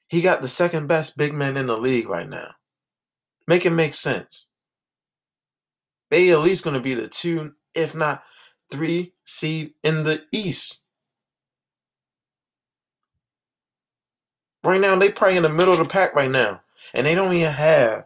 He 0.07 0.21
got 0.21 0.41
the 0.41 0.47
second 0.47 0.87
best 0.87 1.17
big 1.17 1.33
man 1.33 1.57
in 1.57 1.65
the 1.65 1.77
league 1.77 2.09
right 2.09 2.29
now. 2.29 2.55
Make 3.47 3.65
it 3.65 3.71
make 3.71 3.93
sense. 3.93 4.47
They 6.09 6.29
at 6.31 6.39
least 6.39 6.63
going 6.63 6.75
to 6.75 6.81
be 6.81 6.93
the 6.93 7.07
two, 7.07 7.53
if 7.73 7.93
not 7.93 8.23
three 8.71 9.13
seed 9.25 9.73
in 9.83 10.03
the 10.03 10.23
East. 10.31 10.83
Right 14.63 14.81
now, 14.81 14.95
they 14.95 15.11
probably 15.11 15.37
in 15.37 15.43
the 15.43 15.49
middle 15.49 15.73
of 15.73 15.79
the 15.79 15.85
pack 15.85 16.13
right 16.13 16.31
now, 16.31 16.61
and 16.93 17.05
they 17.05 17.15
don't 17.15 17.33
even 17.33 17.53
have 17.53 18.05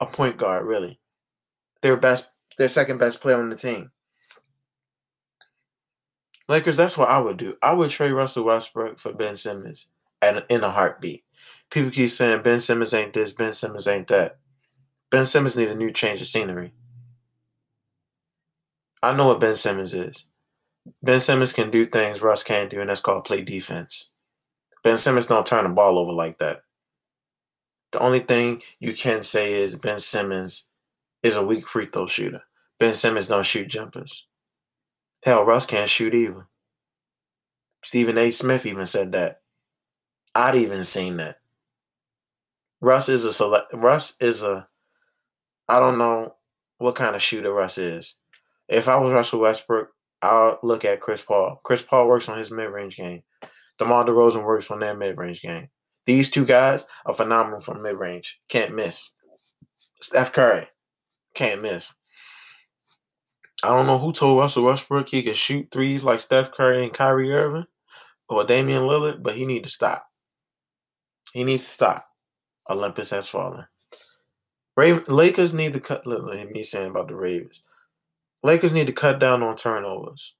a 0.00 0.06
point 0.06 0.36
guard 0.36 0.66
really. 0.66 0.98
Their 1.82 1.96
best, 1.96 2.28
their 2.58 2.68
second 2.68 2.98
best 2.98 3.20
player 3.20 3.36
on 3.36 3.48
the 3.48 3.56
team. 3.56 3.90
Lakers, 6.50 6.76
that's 6.76 6.98
what 6.98 7.08
I 7.08 7.18
would 7.18 7.36
do. 7.36 7.54
I 7.62 7.72
would 7.72 7.90
trade 7.90 8.10
Russell 8.10 8.42
Westbrook 8.42 8.98
for 8.98 9.12
Ben 9.12 9.36
Simmons 9.36 9.86
at 10.20 10.50
in 10.50 10.64
a 10.64 10.70
heartbeat. 10.70 11.22
People 11.70 11.92
keep 11.92 12.10
saying 12.10 12.42
Ben 12.42 12.58
Simmons 12.58 12.92
ain't 12.92 13.12
this, 13.12 13.32
Ben 13.32 13.52
Simmons 13.52 13.86
ain't 13.86 14.08
that. 14.08 14.38
Ben 15.12 15.24
Simmons 15.24 15.56
need 15.56 15.68
a 15.68 15.76
new 15.76 15.92
change 15.92 16.20
of 16.20 16.26
scenery. 16.26 16.72
I 19.00 19.12
know 19.12 19.28
what 19.28 19.38
Ben 19.38 19.54
Simmons 19.54 19.94
is. 19.94 20.24
Ben 21.00 21.20
Simmons 21.20 21.52
can 21.52 21.70
do 21.70 21.86
things 21.86 22.20
Russ 22.20 22.42
can't 22.42 22.68
do, 22.68 22.80
and 22.80 22.90
that's 22.90 23.00
called 23.00 23.22
play 23.22 23.42
defense. 23.42 24.10
Ben 24.82 24.98
Simmons 24.98 25.26
don't 25.26 25.46
turn 25.46 25.62
the 25.62 25.70
ball 25.70 26.00
over 26.00 26.10
like 26.10 26.38
that. 26.38 26.62
The 27.92 28.00
only 28.00 28.20
thing 28.20 28.60
you 28.80 28.92
can 28.94 29.22
say 29.22 29.54
is 29.54 29.76
Ben 29.76 29.98
Simmons 29.98 30.64
is 31.22 31.36
a 31.36 31.46
weak 31.46 31.68
free 31.68 31.86
throw 31.86 32.08
shooter. 32.08 32.42
Ben 32.80 32.94
Simmons 32.94 33.28
don't 33.28 33.46
shoot 33.46 33.68
jumpers. 33.68 34.26
Hell, 35.24 35.44
Russ 35.44 35.66
can't 35.66 35.88
shoot 35.88 36.14
either. 36.14 36.46
Stephen 37.82 38.18
A. 38.18 38.30
Smith 38.30 38.66
even 38.66 38.86
said 38.86 39.12
that. 39.12 39.38
I'd 40.34 40.54
even 40.54 40.84
seen 40.84 41.16
that. 41.18 41.36
Russ 42.80 43.08
is 43.08 43.24
a 43.24 43.32
select. 43.32 43.72
Russ 43.74 44.14
is 44.20 44.42
a. 44.42 44.66
I 45.68 45.78
don't 45.78 45.98
know 45.98 46.34
what 46.78 46.94
kind 46.94 47.14
of 47.14 47.22
shooter 47.22 47.52
Russ 47.52 47.78
is. 47.78 48.14
If 48.68 48.88
I 48.88 48.96
was 48.96 49.12
Russell 49.12 49.40
Westbrook, 49.40 49.90
I'll 50.22 50.58
look 50.62 50.84
at 50.84 51.00
Chris 51.00 51.22
Paul. 51.22 51.60
Chris 51.64 51.82
Paul 51.82 52.08
works 52.08 52.28
on 52.28 52.38
his 52.38 52.50
mid 52.50 52.70
range 52.70 52.96
game. 52.96 53.22
DeMar 53.78 54.04
DeRozan 54.04 54.44
works 54.44 54.70
on 54.70 54.80
their 54.80 54.96
mid 54.96 55.18
range 55.18 55.42
game. 55.42 55.68
These 56.06 56.30
two 56.30 56.44
guys 56.44 56.86
are 57.06 57.14
phenomenal 57.14 57.60
from 57.60 57.82
mid 57.82 57.96
range. 57.96 58.38
Can't 58.48 58.74
miss. 58.74 59.10
Steph 60.00 60.32
Curry 60.32 60.68
can't 61.34 61.62
miss. 61.62 61.92
I 63.62 63.68
don't 63.68 63.86
know 63.86 63.98
who 63.98 64.12
told 64.12 64.38
Russell 64.38 64.64
Westbrook 64.64 65.08
he 65.08 65.22
could 65.22 65.36
shoot 65.36 65.68
threes 65.70 66.02
like 66.02 66.20
Steph 66.20 66.50
Curry 66.50 66.82
and 66.82 66.94
Kyrie 66.94 67.32
Irving 67.32 67.66
or 68.28 68.44
Damian 68.44 68.82
Lillard, 68.82 69.22
but 69.22 69.34
he 69.34 69.44
need 69.44 69.64
to 69.64 69.68
stop. 69.70 70.06
He 71.32 71.44
needs 71.44 71.62
to 71.62 71.68
stop. 71.68 72.06
Olympus 72.70 73.10
has 73.10 73.28
fallen. 73.28 73.66
Raven, 74.76 75.04
Lakers 75.08 75.52
need 75.52 75.74
to 75.74 75.80
cut. 75.80 76.06
Look, 76.06 76.24
me 76.50 76.62
saying 76.62 76.90
about 76.90 77.08
the 77.08 77.16
Ravens. 77.16 77.62
Lakers 78.42 78.72
need 78.72 78.86
to 78.86 78.92
cut 78.92 79.18
down 79.18 79.42
on 79.42 79.56
turnovers. 79.56 80.34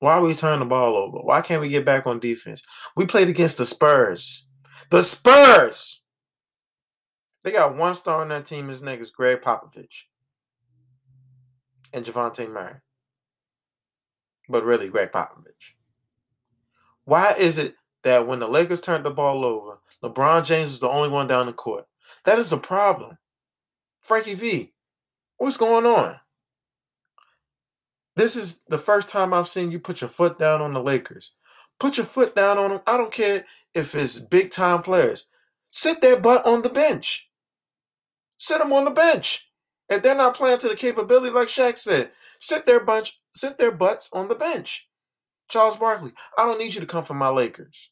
Why 0.00 0.20
we 0.20 0.34
turn 0.34 0.58
the 0.58 0.66
ball 0.66 0.96
over? 0.96 1.18
Why 1.18 1.40
can't 1.40 1.62
we 1.62 1.68
get 1.68 1.86
back 1.86 2.06
on 2.06 2.18
defense? 2.18 2.62
We 2.96 3.06
played 3.06 3.28
against 3.28 3.56
the 3.56 3.64
Spurs. 3.64 4.46
The 4.90 5.02
Spurs. 5.02 6.02
They 7.44 7.52
got 7.52 7.76
one 7.76 7.94
star 7.94 8.20
on 8.20 8.28
that 8.28 8.44
team. 8.44 8.68
His 8.68 8.82
name 8.82 9.00
is 9.00 9.10
Gregg 9.10 9.40
Popovich 9.40 10.02
and 11.92 12.04
Dejounte 12.04 12.50
Murray. 12.50 12.76
But 14.48 14.64
really, 14.64 14.88
Gregg 14.88 15.12
Popovich. 15.12 15.74
Why 17.04 17.34
is 17.38 17.58
it 17.58 17.76
that 18.02 18.26
when 18.26 18.40
the 18.40 18.48
Lakers 18.48 18.80
turned 18.80 19.04
the 19.04 19.10
ball 19.10 19.44
over, 19.44 19.78
LeBron 20.02 20.44
James 20.44 20.72
is 20.72 20.78
the 20.78 20.88
only 20.88 21.08
one 21.08 21.26
down 21.26 21.46
the 21.46 21.52
court? 21.52 21.86
That 22.24 22.38
is 22.38 22.52
a 22.52 22.56
problem. 22.56 23.18
Frankie 23.98 24.34
V, 24.34 24.72
what's 25.36 25.56
going 25.56 25.86
on? 25.86 26.20
This 28.14 28.36
is 28.36 28.60
the 28.68 28.78
first 28.78 29.08
time 29.08 29.32
I've 29.32 29.48
seen 29.48 29.70
you 29.70 29.78
put 29.78 30.00
your 30.00 30.10
foot 30.10 30.38
down 30.38 30.60
on 30.60 30.72
the 30.72 30.82
Lakers. 30.82 31.32
Put 31.80 31.96
your 31.96 32.06
foot 32.06 32.36
down 32.36 32.58
on 32.58 32.70
them. 32.70 32.80
I 32.86 32.96
don't 32.96 33.12
care 33.12 33.46
if 33.74 33.94
it's 33.94 34.18
big 34.18 34.50
time 34.50 34.82
players. 34.82 35.24
Sit 35.68 36.00
their 36.00 36.18
butt 36.18 36.44
on 36.46 36.62
the 36.62 36.68
bench. 36.68 37.28
Sit 38.36 38.58
them 38.58 38.72
on 38.72 38.84
the 38.84 38.90
bench. 38.90 39.48
If 39.92 40.02
they're 40.02 40.14
not 40.14 40.34
playing 40.34 40.58
to 40.60 40.68
the 40.68 40.74
capability, 40.74 41.28
like 41.28 41.48
Shaq 41.48 41.76
said, 41.76 42.12
sit 42.38 42.64
their 42.64 42.80
bunch, 42.82 43.20
sit 43.34 43.58
their 43.58 43.70
butts 43.70 44.08
on 44.14 44.28
the 44.28 44.34
bench. 44.34 44.88
Charles 45.48 45.76
Barkley, 45.76 46.12
I 46.38 46.46
don't 46.46 46.58
need 46.58 46.74
you 46.74 46.80
to 46.80 46.86
come 46.86 47.04
for 47.04 47.12
my 47.12 47.28
Lakers. 47.28 47.90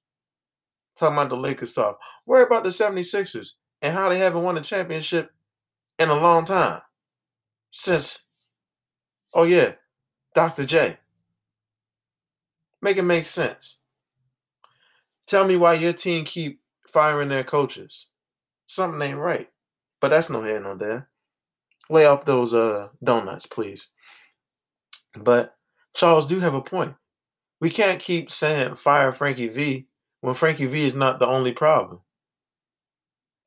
Talking 0.97 1.19
about 1.19 1.29
the 1.29 1.37
Lakers 1.37 1.73
stuff. 1.73 1.97
Worry 2.25 2.45
about 2.45 2.65
the 2.65 2.71
76ers 2.71 3.51
and 3.83 3.93
how 3.95 4.09
they 4.09 4.19
haven't 4.19 4.43
won 4.43 4.57
a 4.57 4.63
championship 4.63 5.31
in 5.99 6.09
a 6.09 6.15
long 6.15 6.47
time. 6.47 6.81
Since, 7.69 8.21
oh 9.35 9.45
yeah, 9.45 9.73
Dr. 10.35 10.65
J. 10.65 10.97
Make 12.81 12.97
it 12.97 13.03
make 13.03 13.27
sense. 13.27 13.77
Tell 15.27 15.47
me 15.47 15.57
why 15.57 15.75
your 15.75 15.93
team 15.93 16.25
keep 16.25 16.63
firing 16.87 17.29
their 17.29 17.45
coaches. 17.45 18.07
Something 18.65 19.03
ain't 19.03 19.19
right. 19.19 19.51
But 20.01 20.09
that's 20.09 20.31
no 20.31 20.43
here 20.43 20.61
nor 20.61 20.77
there. 20.77 21.10
Lay 21.91 22.07
off 22.07 22.25
those 22.25 22.55
uh 22.55 22.89
donuts, 23.03 23.47
please. 23.47 23.89
But 25.15 25.57
Charles 25.93 26.25
do 26.25 26.39
have 26.39 26.55
a 26.55 26.63
point. 26.63 26.95
We 27.61 27.69
can't 27.69 28.01
keep 28.01 28.31
saying 28.31 28.77
fire 28.77 29.13
Frankie 29.13 29.49
V 29.49 29.87
when 30.21 30.37
Frankie 30.37 30.67
V 30.67 30.87
is 30.87 30.95
not 30.95 31.19
the 31.19 31.27
only 31.27 31.53
problem. 31.53 32.01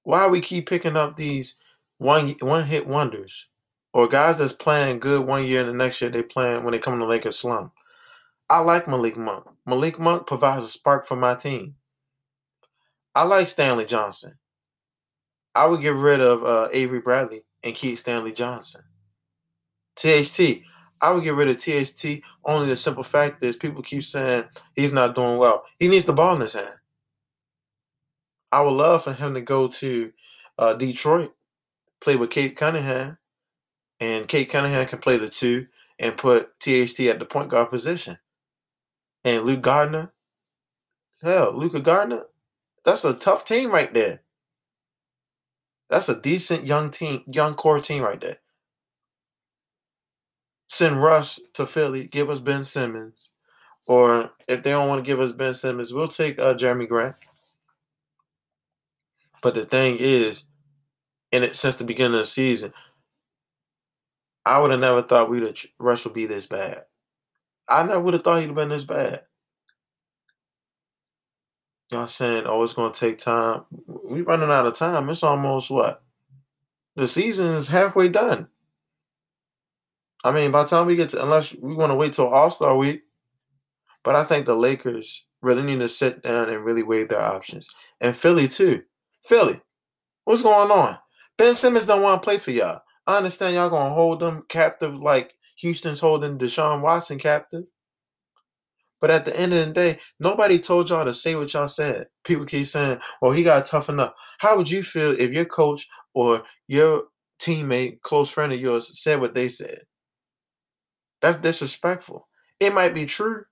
Why 0.03 0.27
we 0.27 0.41
keep 0.41 0.67
picking 0.67 0.97
up 0.97 1.15
these 1.15 1.55
one 1.97 2.35
one 2.41 2.65
hit 2.65 2.85
wonders 2.85 3.47
or 3.93 4.09
guys 4.09 4.39
that's 4.39 4.51
playing 4.51 4.99
good 4.99 5.25
one 5.25 5.45
year 5.45 5.61
and 5.61 5.69
the 5.69 5.73
next 5.73 6.01
year 6.01 6.11
they 6.11 6.21
playing 6.21 6.63
when 6.63 6.73
they 6.73 6.79
come 6.79 6.99
to 6.99 7.05
Lakers 7.05 7.39
slump? 7.39 7.71
I 8.49 8.59
like 8.59 8.89
Malik 8.89 9.15
Monk. 9.15 9.45
Malik 9.65 9.97
Monk 9.97 10.27
provides 10.27 10.65
a 10.65 10.67
spark 10.67 11.07
for 11.07 11.15
my 11.15 11.33
team. 11.33 11.75
I 13.15 13.23
like 13.23 13.47
Stanley 13.47 13.85
Johnson. 13.85 14.33
I 15.55 15.65
would 15.67 15.81
get 15.81 15.93
rid 15.93 16.19
of 16.19 16.43
uh, 16.43 16.67
Avery 16.73 16.99
Bradley 16.99 17.43
and 17.63 17.75
keep 17.75 17.97
Stanley 17.97 18.33
Johnson. 18.33 18.81
THT. 19.95 20.63
I 21.01 21.11
would 21.11 21.23
get 21.23 21.35
rid 21.35 21.49
of 21.49 21.57
THT. 21.57 22.21
Only 22.45 22.67
the 22.67 22.75
simple 22.75 23.03
fact 23.03 23.43
is 23.43 23.55
people 23.57 23.81
keep 23.81 24.03
saying 24.03 24.45
he's 24.75 24.93
not 24.93 25.15
doing 25.15 25.37
well. 25.37 25.65
He 25.77 25.87
needs 25.89 26.05
the 26.05 26.13
ball 26.13 26.35
in 26.35 26.41
his 26.41 26.53
hand. 26.53 26.77
I 28.51 28.61
would 28.61 28.71
love 28.71 29.03
for 29.03 29.13
him 29.13 29.33
to 29.33 29.41
go 29.41 29.67
to 29.67 30.13
uh, 30.57 30.73
Detroit, 30.73 31.33
play 31.99 32.15
with 32.15 32.29
Cade 32.29 32.55
Cunningham, 32.55 33.17
and 33.99 34.27
Cade 34.27 34.49
Cunningham 34.49 34.85
can 34.85 34.99
play 34.99 35.17
the 35.17 35.27
two 35.27 35.67
and 35.99 36.17
put 36.17 36.57
THT 36.59 37.01
at 37.01 37.19
the 37.19 37.25
point 37.25 37.49
guard 37.49 37.69
position. 37.69 38.17
And 39.25 39.45
Luke 39.45 39.61
Gardner, 39.61 40.13
hell, 41.21 41.53
Luka 41.57 41.79
Gardner, 41.79 42.23
that's 42.85 43.05
a 43.05 43.13
tough 43.13 43.45
team 43.45 43.71
right 43.71 43.93
there. 43.93 44.22
That's 45.89 46.09
a 46.09 46.19
decent 46.19 46.65
young 46.65 46.89
team, 46.89 47.23
young 47.27 47.53
core 47.53 47.79
team 47.79 48.03
right 48.03 48.19
there. 48.19 48.37
Send 50.67 51.01
Russ 51.03 51.39
to 51.53 51.65
Philly, 51.65 52.05
give 52.05 52.29
us 52.29 52.39
Ben 52.39 52.63
Simmons. 52.63 53.29
Or 53.85 54.31
if 54.47 54.63
they 54.63 54.71
don't 54.71 54.87
want 54.87 55.03
to 55.03 55.07
give 55.07 55.19
us 55.19 55.33
Ben 55.33 55.53
Simmons, 55.53 55.93
we'll 55.93 56.07
take 56.07 56.39
uh, 56.39 56.53
Jerami 56.55 56.87
Grant. 56.87 57.15
But 59.41 59.55
the 59.55 59.65
thing 59.65 59.97
is, 59.99 60.45
in 61.31 61.43
it 61.43 61.55
since 61.55 61.75
the 61.75 61.83
beginning 61.83 62.13
of 62.13 62.19
the 62.19 62.25
season, 62.25 62.73
I 64.45 64.59
would 64.59 64.71
have 64.71 64.79
never 64.79 65.01
thought 65.01 65.29
we'd 65.29 65.57
Russ 65.79 66.05
would 66.05 66.13
be 66.13 66.25
this 66.25 66.47
bad. 66.47 66.85
I 67.67 67.83
never 67.83 67.99
would 67.99 68.13
have 68.13 68.23
thought 68.23 68.39
he'd 68.39 68.47
have 68.47 68.55
been 68.55 68.69
this 68.69 68.85
bad. 68.85 69.23
Y'all 71.93 72.07
saying, 72.07 72.45
oh, 72.47 72.63
it's 72.63 72.73
gonna 72.73 72.91
take 72.91 73.19
time. 73.19 73.65
We 74.03 74.21
running 74.21 74.49
out 74.49 74.65
of 74.65 74.75
time. 74.75 75.09
It's 75.09 75.21
almost 75.21 75.69
what? 75.69 76.01
The 76.95 77.07
season 77.07 77.53
is 77.53 77.67
halfway 77.67 78.09
done. 78.09 78.47
I 80.23 80.31
mean, 80.31 80.49
by 80.49 80.63
the 80.63 80.69
time 80.69 80.87
we 80.87 80.95
get 80.95 81.09
to, 81.09 81.21
unless 81.21 81.53
we 81.53 81.75
want 81.75 81.91
to 81.91 81.95
wait 81.95 82.13
till 82.13 82.27
All 82.27 82.49
Star 82.49 82.75
week, 82.75 83.03
but 84.03 84.15
I 84.15 84.23
think 84.23 84.47
the 84.47 84.55
Lakers 84.55 85.23
really 85.43 85.61
need 85.61 85.81
to 85.81 85.87
sit 85.87 86.23
down 86.23 86.49
and 86.49 86.65
really 86.65 86.81
weigh 86.81 87.03
their 87.03 87.21
options, 87.21 87.69
and 88.01 88.15
Philly 88.15 88.47
too. 88.47 88.81
Philly, 89.23 89.61
what's 90.23 90.41
going 90.41 90.71
on? 90.71 90.97
Ben 91.37 91.53
Simmons 91.53 91.85
don't 91.85 92.01
want 92.01 92.21
to 92.21 92.25
play 92.25 92.39
for 92.39 92.51
y'all. 92.51 92.81
I 93.05 93.17
understand 93.17 93.53
y'all 93.53 93.69
gonna 93.69 93.93
hold 93.93 94.19
them 94.19 94.45
captive 94.49 94.95
like 94.95 95.35
Houston's 95.57 95.99
holding 95.99 96.39
Deshaun 96.39 96.81
Watson 96.81 97.19
captive. 97.19 97.65
But 99.03 99.11
at 99.11 99.25
the 99.25 99.37
end 99.37 99.53
of 99.53 99.67
the 99.67 99.73
day, 99.73 99.99
nobody 100.21 100.57
told 100.59 100.89
y'all 100.89 101.03
to 101.03 101.13
say 101.13 101.35
what 101.35 101.53
y'all 101.53 101.67
said. 101.67 102.07
People 102.23 102.45
keep 102.45 102.65
saying, 102.65 102.99
well, 103.21 103.33
he 103.33 103.43
got 103.43 103.65
to 103.65 103.69
toughen 103.69 103.99
up. 103.99 104.15
How 104.37 104.55
would 104.55 104.71
you 104.71 104.81
feel 104.81 105.13
if 105.19 105.33
your 105.33 105.43
coach 105.43 105.89
or 106.13 106.43
your 106.69 107.07
teammate, 107.37 107.99
close 107.99 108.31
friend 108.31 108.53
of 108.53 108.61
yours, 108.61 108.97
said 108.97 109.19
what 109.19 109.33
they 109.33 109.49
said? 109.49 109.81
That's 111.21 111.35
disrespectful. 111.35 112.29
It 112.61 112.73
might 112.73 112.93
be 112.95 113.05
true, 113.05 113.43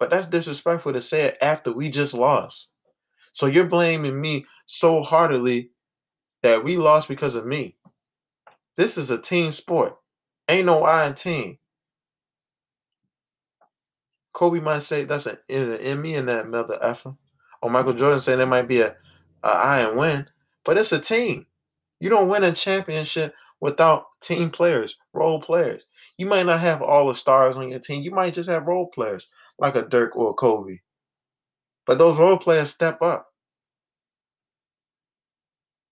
but 0.00 0.08
that's 0.08 0.24
disrespectful 0.24 0.94
to 0.94 1.02
say 1.02 1.24
it 1.24 1.38
after 1.42 1.70
we 1.70 1.90
just 1.90 2.14
lost. 2.14 2.70
So 3.30 3.44
you're 3.44 3.66
blaming 3.66 4.18
me 4.18 4.46
so 4.64 5.02
heartily 5.02 5.68
that 6.42 6.64
we 6.64 6.78
lost 6.78 7.08
because 7.08 7.34
of 7.34 7.44
me. 7.44 7.76
This 8.78 8.96
is 8.96 9.10
a 9.10 9.18
team 9.18 9.52
sport. 9.52 9.96
Ain't 10.48 10.64
no 10.64 10.82
I 10.84 11.06
in 11.08 11.12
team. 11.12 11.58
Kobe 14.38 14.60
might 14.60 14.82
say 14.82 15.02
that's 15.02 15.26
an 15.26 15.36
in 15.48 16.00
me 16.00 16.14
in 16.14 16.26
that 16.26 16.48
mother 16.48 16.78
effer. 16.80 17.16
Or 17.60 17.70
Michael 17.70 17.92
Jordan 17.92 18.20
saying 18.20 18.38
there 18.38 18.46
might 18.46 18.68
be 18.68 18.82
a, 18.82 18.94
a 19.42 19.48
I 19.48 19.80
and 19.80 19.98
win, 19.98 20.28
but 20.64 20.78
it's 20.78 20.92
a 20.92 21.00
team. 21.00 21.46
You 21.98 22.08
don't 22.08 22.28
win 22.28 22.44
a 22.44 22.52
championship 22.52 23.34
without 23.60 24.04
team 24.20 24.50
players, 24.50 24.96
role 25.12 25.40
players. 25.40 25.86
You 26.18 26.26
might 26.26 26.46
not 26.46 26.60
have 26.60 26.80
all 26.80 27.08
the 27.08 27.14
stars 27.14 27.56
on 27.56 27.68
your 27.68 27.80
team. 27.80 28.04
You 28.04 28.12
might 28.12 28.32
just 28.32 28.48
have 28.48 28.68
role 28.68 28.86
players 28.86 29.26
like 29.58 29.74
a 29.74 29.82
Dirk 29.82 30.14
or 30.14 30.30
a 30.30 30.34
Kobe. 30.34 30.78
But 31.84 31.98
those 31.98 32.16
role 32.16 32.38
players 32.38 32.70
step 32.70 33.02
up. 33.02 33.32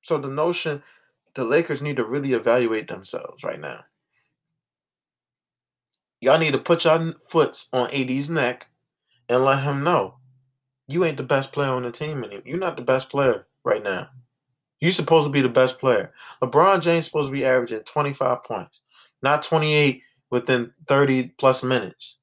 So 0.02 0.18
the 0.18 0.28
notion 0.28 0.84
the 1.34 1.42
Lakers 1.44 1.82
need 1.82 1.96
to 1.96 2.04
really 2.04 2.32
evaluate 2.32 2.86
themselves 2.86 3.42
right 3.42 3.58
now. 3.58 3.80
Y'all 6.20 6.38
need 6.38 6.52
to 6.52 6.58
put 6.58 6.84
your 6.84 7.14
foots 7.28 7.68
on 7.72 7.90
AD's 7.92 8.30
neck 8.30 8.68
and 9.28 9.44
let 9.44 9.62
him 9.62 9.84
know 9.84 10.16
you 10.88 11.04
ain't 11.04 11.16
the 11.16 11.22
best 11.22 11.52
player 11.52 11.70
on 11.70 11.82
the 11.82 11.90
team 11.90 12.22
anymore. 12.22 12.42
You're 12.44 12.58
not 12.58 12.76
the 12.76 12.82
best 12.82 13.08
player 13.08 13.46
right 13.64 13.82
now. 13.82 14.08
You're 14.80 14.92
supposed 14.92 15.26
to 15.26 15.32
be 15.32 15.40
the 15.40 15.48
best 15.48 15.78
player. 15.78 16.12
LeBron 16.42 16.80
James 16.80 17.06
supposed 17.06 17.28
to 17.28 17.32
be 17.32 17.44
averaging 17.44 17.80
25 17.80 18.44
points, 18.44 18.80
not 19.22 19.42
28 19.42 20.02
within 20.30 20.72
30 20.86 21.28
plus 21.38 21.64
minutes. 21.64 22.18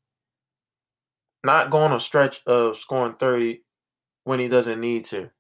Not 1.44 1.70
going 1.70 1.92
a 1.92 2.00
stretch 2.00 2.42
of 2.46 2.78
scoring 2.78 3.16
30 3.16 3.64
when 4.24 4.40
he 4.40 4.48
doesn't 4.48 4.80
need 4.80 5.06
to. 5.06 5.32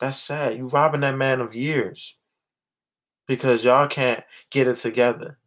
That's 0.00 0.16
sad. 0.16 0.56
You 0.56 0.68
robbing 0.68 1.02
that 1.02 1.16
man 1.16 1.40
of 1.40 1.54
years 1.54 2.16
because 3.26 3.64
y'all 3.64 3.86
can't 3.86 4.24
get 4.50 4.66
it 4.66 4.78
together. 4.78 5.38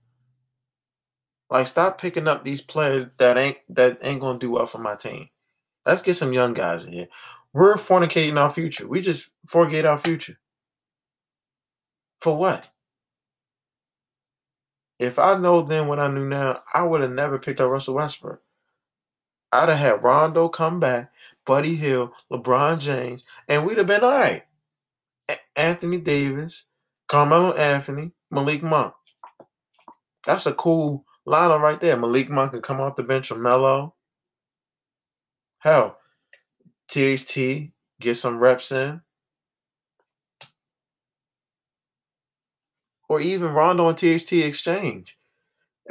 Like, 1.50 1.68
stop 1.68 2.00
picking 2.00 2.28
up 2.28 2.44
these 2.44 2.62
players 2.62 3.08
that 3.18 3.38
ain't 3.38 3.58
that 3.70 4.00
ain't 4.02 4.22
gonna 4.22 4.40
do 4.40 4.52
well 4.52 4.66
for 4.66 4.80
my 4.80 4.96
team. 4.96 5.30
Let's 5.86 6.02
get 6.02 6.16
some 6.16 6.34
young 6.34 6.54
guys 6.54 6.84
in 6.84 6.94
here. 6.94 7.08
We're 7.54 7.76
fornicating 7.76 8.38
our 8.38 8.52
future. 8.52 8.88
We 8.88 9.02
just 9.02 9.30
forget 9.46 9.86
our 9.86 9.98
future. 10.00 10.38
For 12.20 12.36
what? 12.38 12.70
If 15.00 15.20
I 15.20 15.38
know 15.38 15.62
then 15.62 15.88
what 15.88 16.00
I 16.00 16.08
knew 16.08 16.28
now, 16.28 16.62
I 16.74 16.84
would 16.84 17.02
have 17.02 17.12
never 17.12 17.40
picked 17.40 17.62
up 17.62 17.70
Russell 17.70 17.96
Westbrook. 17.96 18.42
I'd 19.52 19.70
have 19.70 19.78
had 19.78 20.04
Rondo 20.04 20.50
come 20.50 20.80
back, 20.80 21.12
Buddy 21.46 21.76
Hield, 21.76 22.12
LeBron 22.32 22.80
James, 22.80 23.24
and 23.48 23.66
we'd 23.66 23.78
have 23.78 23.88
been 23.88 24.04
all 24.04 24.12
right. 24.12 24.44
A- 25.30 25.38
Anthony 25.56 25.98
Davis, 25.98 26.66
Carmelo 27.08 27.54
Anthony, 27.54 28.12
Malik 28.32 28.64
Monk. 28.64 28.94
That's 30.26 30.46
a 30.46 30.54
cool 30.54 31.06
lineup 31.28 31.62
right 31.62 31.80
there. 31.80 31.98
Malik 31.98 32.30
Monk 32.30 32.52
could 32.52 32.64
come 32.64 32.80
off 32.80 32.96
the 32.96 33.04
bench 33.04 33.30
with 33.32 33.40
Melo. 33.40 33.96
Hell, 35.60 35.98
THT, 36.88 37.72
get 38.00 38.16
some 38.16 38.40
reps 38.40 38.72
in. 38.72 39.02
Or 43.10 43.20
even 43.20 43.52
Rondo 43.52 43.88
and 43.90 43.98
THT 43.98 44.34
exchange. 44.34 45.18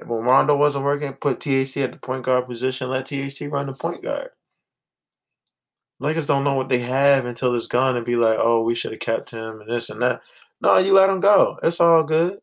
When 0.05 0.25
Rondo 0.25 0.57
wasn't 0.57 0.85
working, 0.85 1.13
put 1.15 1.41
THT 1.41 1.77
at 1.79 1.93
the 1.93 1.99
point 2.01 2.25
guard 2.25 2.47
position, 2.47 2.91
let 2.91 3.07
THT 3.07 3.43
run 3.43 3.67
the 3.67 3.73
point 3.73 4.03
guard. 4.03 4.31
Lakers 6.01 6.27
don't 6.27 6.45
know 6.45 6.55
what 6.55 6.69
they 6.69 6.81
have 6.81 7.25
until 7.25 7.55
it's 7.55 7.69
gone 7.69 7.97
and 7.97 8.05
be 8.05 8.17
like, 8.17 8.39
oh, 8.41 8.63
we 8.63 8.75
should 8.75 8.91
have 8.91 9.01
kept 9.01 9.31
him 9.31 9.61
and 9.61 9.71
this 9.71 9.91
and 9.91 10.03
that. 10.03 10.23
No, 10.61 10.77
you 10.79 10.93
let 10.93 11.11
him 11.11 11.21
go. 11.21 11.59
It's 11.63 11.81
all 11.81 12.03
good. 12.03 12.39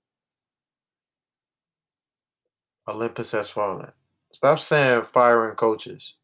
Olympus 2.91 3.31
has 3.31 3.49
fallen. 3.49 3.91
Stop 4.31 4.59
saying 4.59 5.03
firing 5.03 5.55
coaches. 5.55 6.15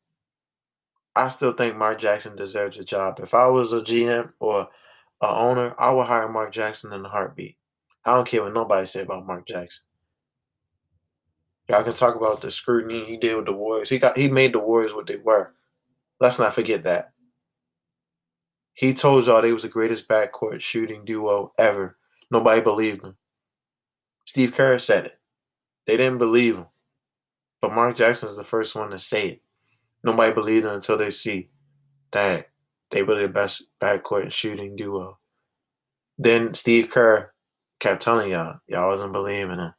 I 1.16 1.30
still 1.30 1.52
think 1.52 1.76
Mark 1.76 2.00
Jackson 2.00 2.36
deserves 2.36 2.78
a 2.78 2.84
job. 2.84 3.20
If 3.20 3.34
I 3.34 3.48
was 3.48 3.74
a 3.74 3.82
GM 3.82 4.34
or 4.40 4.70
a 5.22 5.28
owner, 5.28 5.74
I 5.80 5.92
would 5.92 6.06
hire 6.06 6.30
Mark 6.30 6.52
Jackson 6.52 6.94
in 6.94 7.06
a 7.06 7.10
heartbeat. 7.10 7.58
I 8.06 8.14
don't 8.14 8.28
care 8.28 8.44
what 8.44 8.54
nobody 8.54 8.86
say 8.86 9.02
about 9.02 9.26
Mark 9.26 9.48
Jackson. 9.48 9.84
Y'all 11.68 11.84
can 11.84 11.94
talk 11.94 12.16
about 12.16 12.42
the 12.42 12.52
scrutiny 12.52 13.04
he 13.04 13.18
did 13.18 13.36
with 13.36 13.46
the 13.46 13.54
Warriors. 13.54 13.90
He 13.90 13.98
got 13.98 14.18
he 14.18 14.30
made 14.30 14.54
the 14.54 14.60
Warriors 14.60 14.94
what 14.94 15.08
they 15.08 15.18
were. 15.18 15.54
Let's 16.20 16.40
not 16.40 16.54
forget 16.54 16.84
that. 16.84 17.12
He 18.74 18.94
told 18.94 19.26
y'all 19.26 19.42
they 19.42 19.52
was 19.52 19.64
the 19.64 19.70
greatest 19.70 20.08
backcourt 20.08 20.62
shooting 20.62 21.04
duo 21.04 21.52
ever. 21.58 21.98
Nobody 22.30 22.62
believed 22.62 23.04
him. 23.04 23.18
Steve 24.26 24.54
Kerr 24.54 24.78
said 24.78 25.08
it. 25.08 25.20
They 25.88 25.98
didn't 25.98 26.20
believe 26.20 26.58
him. 26.58 26.68
But 27.62 27.74
Mark 27.74 27.96
Jackson's 27.96 28.36
the 28.36 28.44
first 28.44 28.76
one 28.76 28.92
to 28.92 29.00
say 29.00 29.30
it. 29.30 29.42
Nobody 30.04 30.34
believed 30.34 30.66
him 30.66 30.74
until 30.74 30.98
they 30.98 31.10
see 31.10 31.50
that 32.12 32.50
they 32.92 33.04
were 33.04 33.16
the 33.16 33.28
best 33.28 33.64
backcourt 33.82 34.32
shooting 34.32 34.76
duo. 34.76 35.18
Then 36.18 36.54
Steve 36.54 36.90
Kerr 36.90 37.32
kept 37.80 38.02
telling 38.02 38.32
y'all, 38.32 38.60
y'all 38.68 38.88
wasn't 38.88 39.14
believing 39.14 39.60
him. 39.60 39.74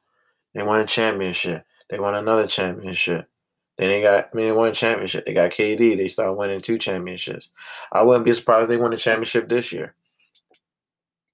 They 0.55 0.62
won 0.62 0.81
a 0.81 0.87
championship. 0.87 1.64
They 1.88 1.99
won 1.99 2.14
another 2.14 2.47
championship. 2.47 3.29
Then 3.77 3.88
they 3.88 4.03
got, 4.03 4.31
I 4.33 4.37
mean, 4.37 4.47
they 4.47 4.53
won 4.53 4.68
a 4.68 4.73
championship. 4.73 5.25
They 5.25 5.35
got 5.35 5.53
KD. 5.53 5.97
They 5.97 6.09
started 6.09 6.35
winning 6.35 6.61
two 6.61 6.79
championships. 6.79 7.51
I 7.92 8.03
wouldn't 8.03 8.25
be 8.25 8.33
surprised 8.33 8.64
if 8.64 8.68
they 8.71 8.77
win 8.77 8.92
a 8.92 8.97
championship 8.97 9.49
this 9.49 9.73
year. 9.73 9.94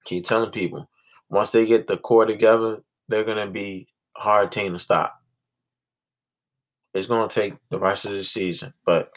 Keep 0.05 0.25
telling 0.25 0.51
people, 0.51 0.87
once 1.29 1.49
they 1.49 1.65
get 1.65 1.87
the 1.87 1.97
core 1.97 2.25
together, 2.25 2.83
they're 3.07 3.23
going 3.23 3.43
to 3.43 3.51
be 3.51 3.87
hard 4.15 4.51
team 4.51 4.73
to 4.73 4.79
stop. 4.79 5.21
It's 6.93 7.07
going 7.07 7.27
to 7.27 7.33
take 7.33 7.53
the 7.69 7.79
rest 7.79 8.05
of 8.05 8.11
the 8.11 8.23
season, 8.23 8.73
but 8.85 9.11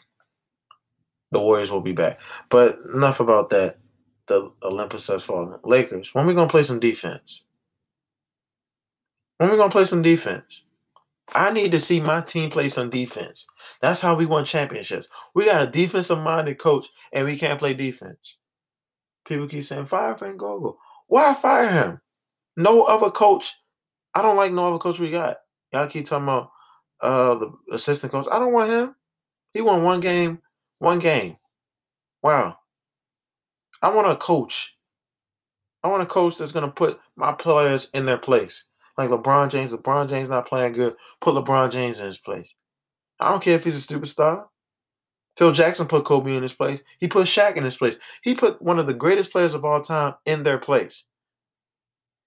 the 1.31 1.39
Warriors 1.39 1.71
will 1.71 1.81
be 1.81 1.93
back. 1.93 2.21
But 2.49 2.79
enough 2.93 3.21
about 3.21 3.51
that. 3.51 3.79
The 4.27 4.53
Olympus 4.63 5.07
has 5.07 5.23
fallen. 5.23 5.59
Lakers, 5.65 6.15
when 6.15 6.27
we 6.27 6.35
going 6.35 6.49
to 6.49 6.53
play 6.53 6.63
some 6.63 6.81
defense? 6.81 7.45
When 9.39 9.51
we 9.51 9.57
going 9.57 9.71
to 9.71 9.73
play 9.73 9.87
some 9.87 10.03
defense? 10.03 10.63
I 11.35 11.51
need 11.51 11.73
to 11.73 11.81
see 11.81 12.01
my 12.01 12.21
team 12.21 12.51
play 12.51 12.69
some 12.69 12.91
defense. 12.91 13.47
That's 13.81 14.01
how 14.01 14.15
we 14.15 14.27
won 14.27 14.45
championships. 14.45 15.09
We 15.35 15.47
got 15.47 15.67
a 15.67 15.71
defensive 15.71 16.19
minded 16.19 16.59
coach 16.59 16.89
and 17.13 17.27
we 17.27 17.39
can't 17.39 17.59
play 17.59 17.75
defense. 17.75 18.37
People 19.27 19.49
keep 19.49 19.65
saying, 19.65 19.87
fire 19.87 20.17
Frank 20.17 20.41
Vogel. 20.41 20.79
Why 21.07 21.35
fire 21.35 21.71
him? 21.71 22.01
No 22.57 22.83
other 22.83 23.11
coach. 23.11 23.55
I 24.19 24.23
don't 24.23 24.37
like 24.37 24.53
no 24.53 24.67
other 24.67 24.79
coach 24.79 24.99
we 24.99 25.13
got. 25.13 25.37
Y'all 25.73 25.87
keep 25.87 26.05
talking 26.05 26.25
about 26.25 26.51
uh 27.01 27.37
the 27.37 27.53
assistant 27.71 28.11
coach. 28.11 28.27
I 28.33 28.41
don't 28.41 28.53
want 28.53 28.69
him. 28.69 28.97
He 29.55 29.61
won 29.61 29.85
one 29.85 30.01
game, 30.01 30.41
one 30.81 30.99
game. 30.99 31.37
Wow. 32.21 32.57
I 33.81 33.95
want 33.95 34.11
a 34.11 34.17
coach. 34.17 34.75
I 35.85 35.89
want 35.89 36.03
a 36.03 36.07
coach 36.07 36.37
that's 36.37 36.51
gonna 36.51 36.69
put 36.73 36.99
my 37.15 37.31
players 37.31 37.91
in 37.95 38.07
their 38.07 38.19
place. 38.19 38.65
Like 38.97 39.09
LeBron 39.11 39.51
James. 39.51 39.71
LeBron 39.71 40.09
James 40.09 40.29
not 40.29 40.49
playing 40.49 40.73
good. 40.73 40.97
Put 41.21 41.37
LeBron 41.37 41.71
James 41.71 42.01
in 42.01 42.07
his 42.07 42.19
place. 42.19 42.53
I 43.21 43.31
don't 43.31 43.41
care 43.43 43.55
if 43.55 43.63
he's 43.63 43.85
a 43.85 43.95
superstar. 43.95 44.47
Phil 45.37 45.53
Jackson 45.53 45.87
put 45.87 46.05
Kobe 46.05 46.35
in 46.35 46.43
his 46.43 46.55
place. 46.55 46.83
He 46.99 47.07
put 47.07 47.29
Shaq 47.29 47.55
in 47.55 47.63
his 47.63 47.77
place. 47.77 47.97
He 48.23 48.35
put 48.35 48.61
one 48.61 48.81
of 48.81 48.89
the 48.89 48.95
greatest 48.95 49.31
players 49.31 49.55
of 49.55 49.65
all 49.65 49.81
time 49.81 50.15
in 50.27 50.43
their 50.43 50.59
place. 50.59 51.05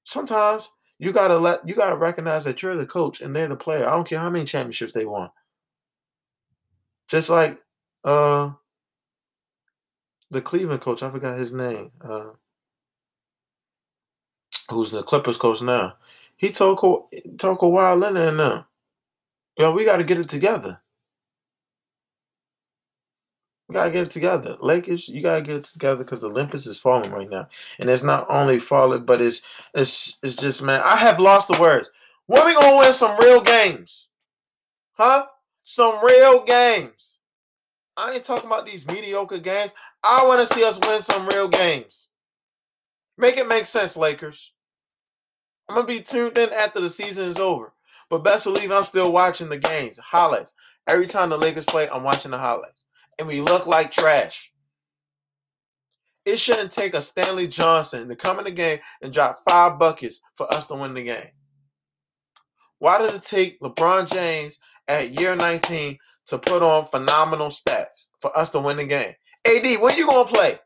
Sometimes 0.06 0.70
you 1.02 1.12
gotta 1.12 1.38
let 1.40 1.68
you 1.68 1.76
gotta 1.76 1.98
recognize 1.98 2.46
that 2.46 2.62
you're 2.64 2.78
the 2.78 2.86
coach 2.88 3.22
and 3.22 3.36
they're 3.36 3.50
the 3.50 3.58
player. 3.58 3.88
I 3.88 3.92
don't 3.92 4.08
care 4.08 4.20
how 4.20 4.30
many 4.30 4.46
championships 4.46 4.94
they 4.94 5.06
won. 5.06 5.32
Just 7.10 7.30
like 7.30 7.60
uh 8.06 8.52
the 10.32 10.42
Cleveland 10.42 10.82
coach, 10.82 11.04
I 11.04 11.10
forgot 11.10 11.40
his 11.40 11.54
name. 11.54 11.92
Uh 12.02 12.32
who's 14.72 14.92
the 14.92 15.04
Clippers 15.04 15.38
coach 15.38 15.62
now. 15.64 15.98
He 16.38 16.52
told 16.52 16.80
Ka- 16.80 17.08
told 17.38 17.60
Kawhi 17.60 18.00
Leonard 18.00 18.30
and 18.30 18.40
them, 18.40 18.66
yo, 19.58 19.72
we 19.72 19.86
got 19.86 19.98
to 19.98 20.04
get 20.04 20.20
it 20.20 20.30
together. 20.30 20.82
We 23.72 23.76
gotta 23.76 23.90
get 23.90 24.08
it 24.08 24.12
together. 24.12 24.58
Lakers, 24.60 25.08
you 25.08 25.22
gotta 25.22 25.42
get 25.42 25.56
it 25.56 25.64
together 25.64 26.04
because 26.04 26.20
the 26.20 26.30
Olympus 26.30 26.68
is 26.68 26.78
falling 26.78 27.10
right 27.10 27.30
now. 27.30 27.48
And 27.80 27.90
it's 27.90 28.04
not 28.04 28.26
only 28.30 28.60
falling, 28.60 29.06
but 29.06 29.22
it's 29.22 29.40
it's 29.74 30.18
it's 30.22 30.36
just 30.36 30.62
man, 30.62 30.82
I 30.84 30.98
have 30.98 31.22
lost 31.22 31.50
the 31.50 31.58
words. 31.58 31.90
When 32.26 32.46
we 32.46 32.54
gonna 32.54 32.80
win 32.80 32.92
some 32.92 33.18
real 33.18 33.40
games? 33.40 34.10
Huh? 34.96 35.28
Some 35.64 36.04
real 36.04 36.44
games. 36.44 37.20
I 37.96 38.12
ain't 38.12 38.26
talking 38.26 38.48
about 38.48 38.66
these 38.66 38.86
mediocre 38.86 39.38
games. 39.38 39.74
I 40.04 40.26
want 40.26 40.46
to 40.46 40.54
see 40.54 40.66
us 40.66 40.78
win 40.86 41.02
some 41.02 41.26
real 41.28 41.48
games. 41.48 42.10
Make 43.18 43.38
it 43.38 43.48
make 43.48 43.66
sense, 43.66 43.96
Lakers. 43.96 44.52
I'm 45.70 45.76
gonna 45.76 45.88
be 45.88 46.02
tuned 46.02 46.38
in 46.38 46.52
after 46.52 46.82
the 46.82 46.90
season 46.90 47.24
is 47.24 47.40
over. 47.40 47.72
But 48.10 48.26
best 48.26 48.44
believe 48.44 48.70
I'm 48.70 48.84
still 48.84 49.14
watching 49.14 49.48
the 49.48 49.56
games, 49.56 49.98
highlights. 49.98 50.52
Every 50.88 51.08
time 51.08 51.30
the 51.30 51.38
Lakers 51.38 51.64
play, 51.64 51.88
I'm 51.88 52.04
watching 52.04 52.32
the 52.32 52.38
highlights 52.38 52.82
and 53.20 53.28
we 53.28 53.42
look 53.42 53.68
like 53.68 53.92
trash. 53.92 54.52
It 56.26 56.38
shouldn't 56.38 56.72
take 56.72 56.94
a 56.94 57.02
Stanley 57.02 57.48
Johnson 57.48 58.08
to 58.08 58.16
come 58.16 58.38
in 58.38 58.46
the 58.46 58.52
game 58.52 58.80
and 59.02 59.12
drop 59.12 59.40
five 59.48 59.80
buckets 59.80 60.22
for 60.36 60.52
us 60.54 60.66
to 60.68 60.76
win 60.76 60.94
the 60.94 61.04
game. 61.04 61.32
Why 62.80 63.00
does 63.00 63.14
it 63.14 63.24
take 63.24 63.60
LeBron 63.60 64.12
James 64.12 64.60
at 64.88 65.20
year 65.20 65.36
19 65.36 65.98
to 66.28 66.38
put 66.38 66.64
on 66.64 66.86
phenomenal 66.86 67.50
stats 67.50 68.08
for 68.20 68.36
us 68.38 68.50
to 68.52 68.60
win 68.60 68.78
the 68.78 68.86
game? 68.86 69.14
AD, 69.46 69.82
when 69.82 69.98
you 69.98 70.06
gonna 70.06 70.30
play? 70.30 70.60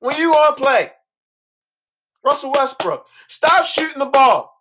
When 0.00 0.16
you 0.16 0.32
gonna 0.32 0.56
play? 0.56 0.90
Russell 2.24 2.52
Westbrook, 2.52 3.06
stop 3.28 3.64
shooting 3.64 3.98
the 3.98 4.06
ball. 4.06 4.52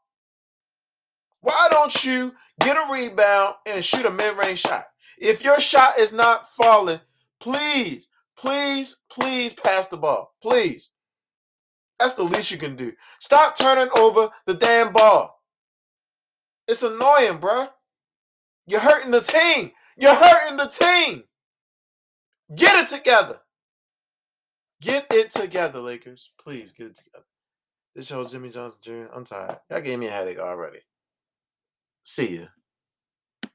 Why 1.42 1.68
don't 1.72 2.04
you 2.04 2.34
get 2.60 2.78
a 2.78 2.92
rebound 2.92 3.56
and 3.66 3.84
shoot 3.84 4.06
a 4.06 4.12
mid-range 4.12 4.60
shot? 4.60 4.86
If 5.24 5.42
your 5.42 5.58
shot 5.62 5.98
is 5.98 6.12
not 6.12 6.50
falling, 6.50 7.00
please, 7.40 8.10
please, 8.36 8.98
please 9.10 9.54
pass 9.54 9.88
the 9.88 9.96
ball. 9.96 10.36
Please. 10.42 10.90
That's 11.98 12.12
the 12.14 12.24
least 12.24 12.52
you 12.52 12.58
can 12.58 12.76
do. 12.76 12.92
Stop 13.20 13.58
turning 13.58 13.90
over 13.98 14.32
the 14.46 14.54
damn 14.54 14.92
ball. 14.92 15.42
It's 16.68 16.84
annoying, 16.84 17.40
bruh. 17.40 17.70
You're 18.68 18.82
hurting 18.82 19.12
the 19.12 19.22
team. 19.22 19.72
You're 19.96 20.14
hurting 20.14 20.58
the 20.58 20.68
team. 20.68 21.24
Get 22.54 22.84
it 22.84 22.94
together. 22.94 23.40
Get 24.82 25.08
it 25.14 25.32
together, 25.32 25.80
Lakers. 25.80 26.32
Please 26.38 26.74
get 26.74 26.88
it 26.88 26.96
together. 26.98 27.26
This 27.96 28.08
shows 28.08 28.34
Jimmy 28.34 28.50
Johnson 28.50 28.80
Jr. 28.82 29.06
I'm 29.14 29.24
tired. 29.24 29.60
Y'all 29.70 29.80
gave 29.80 30.00
me 30.00 30.08
a 30.08 30.12
headache 30.12 30.40
already. 30.40 30.80
See 32.04 32.40
ya. 32.40 32.46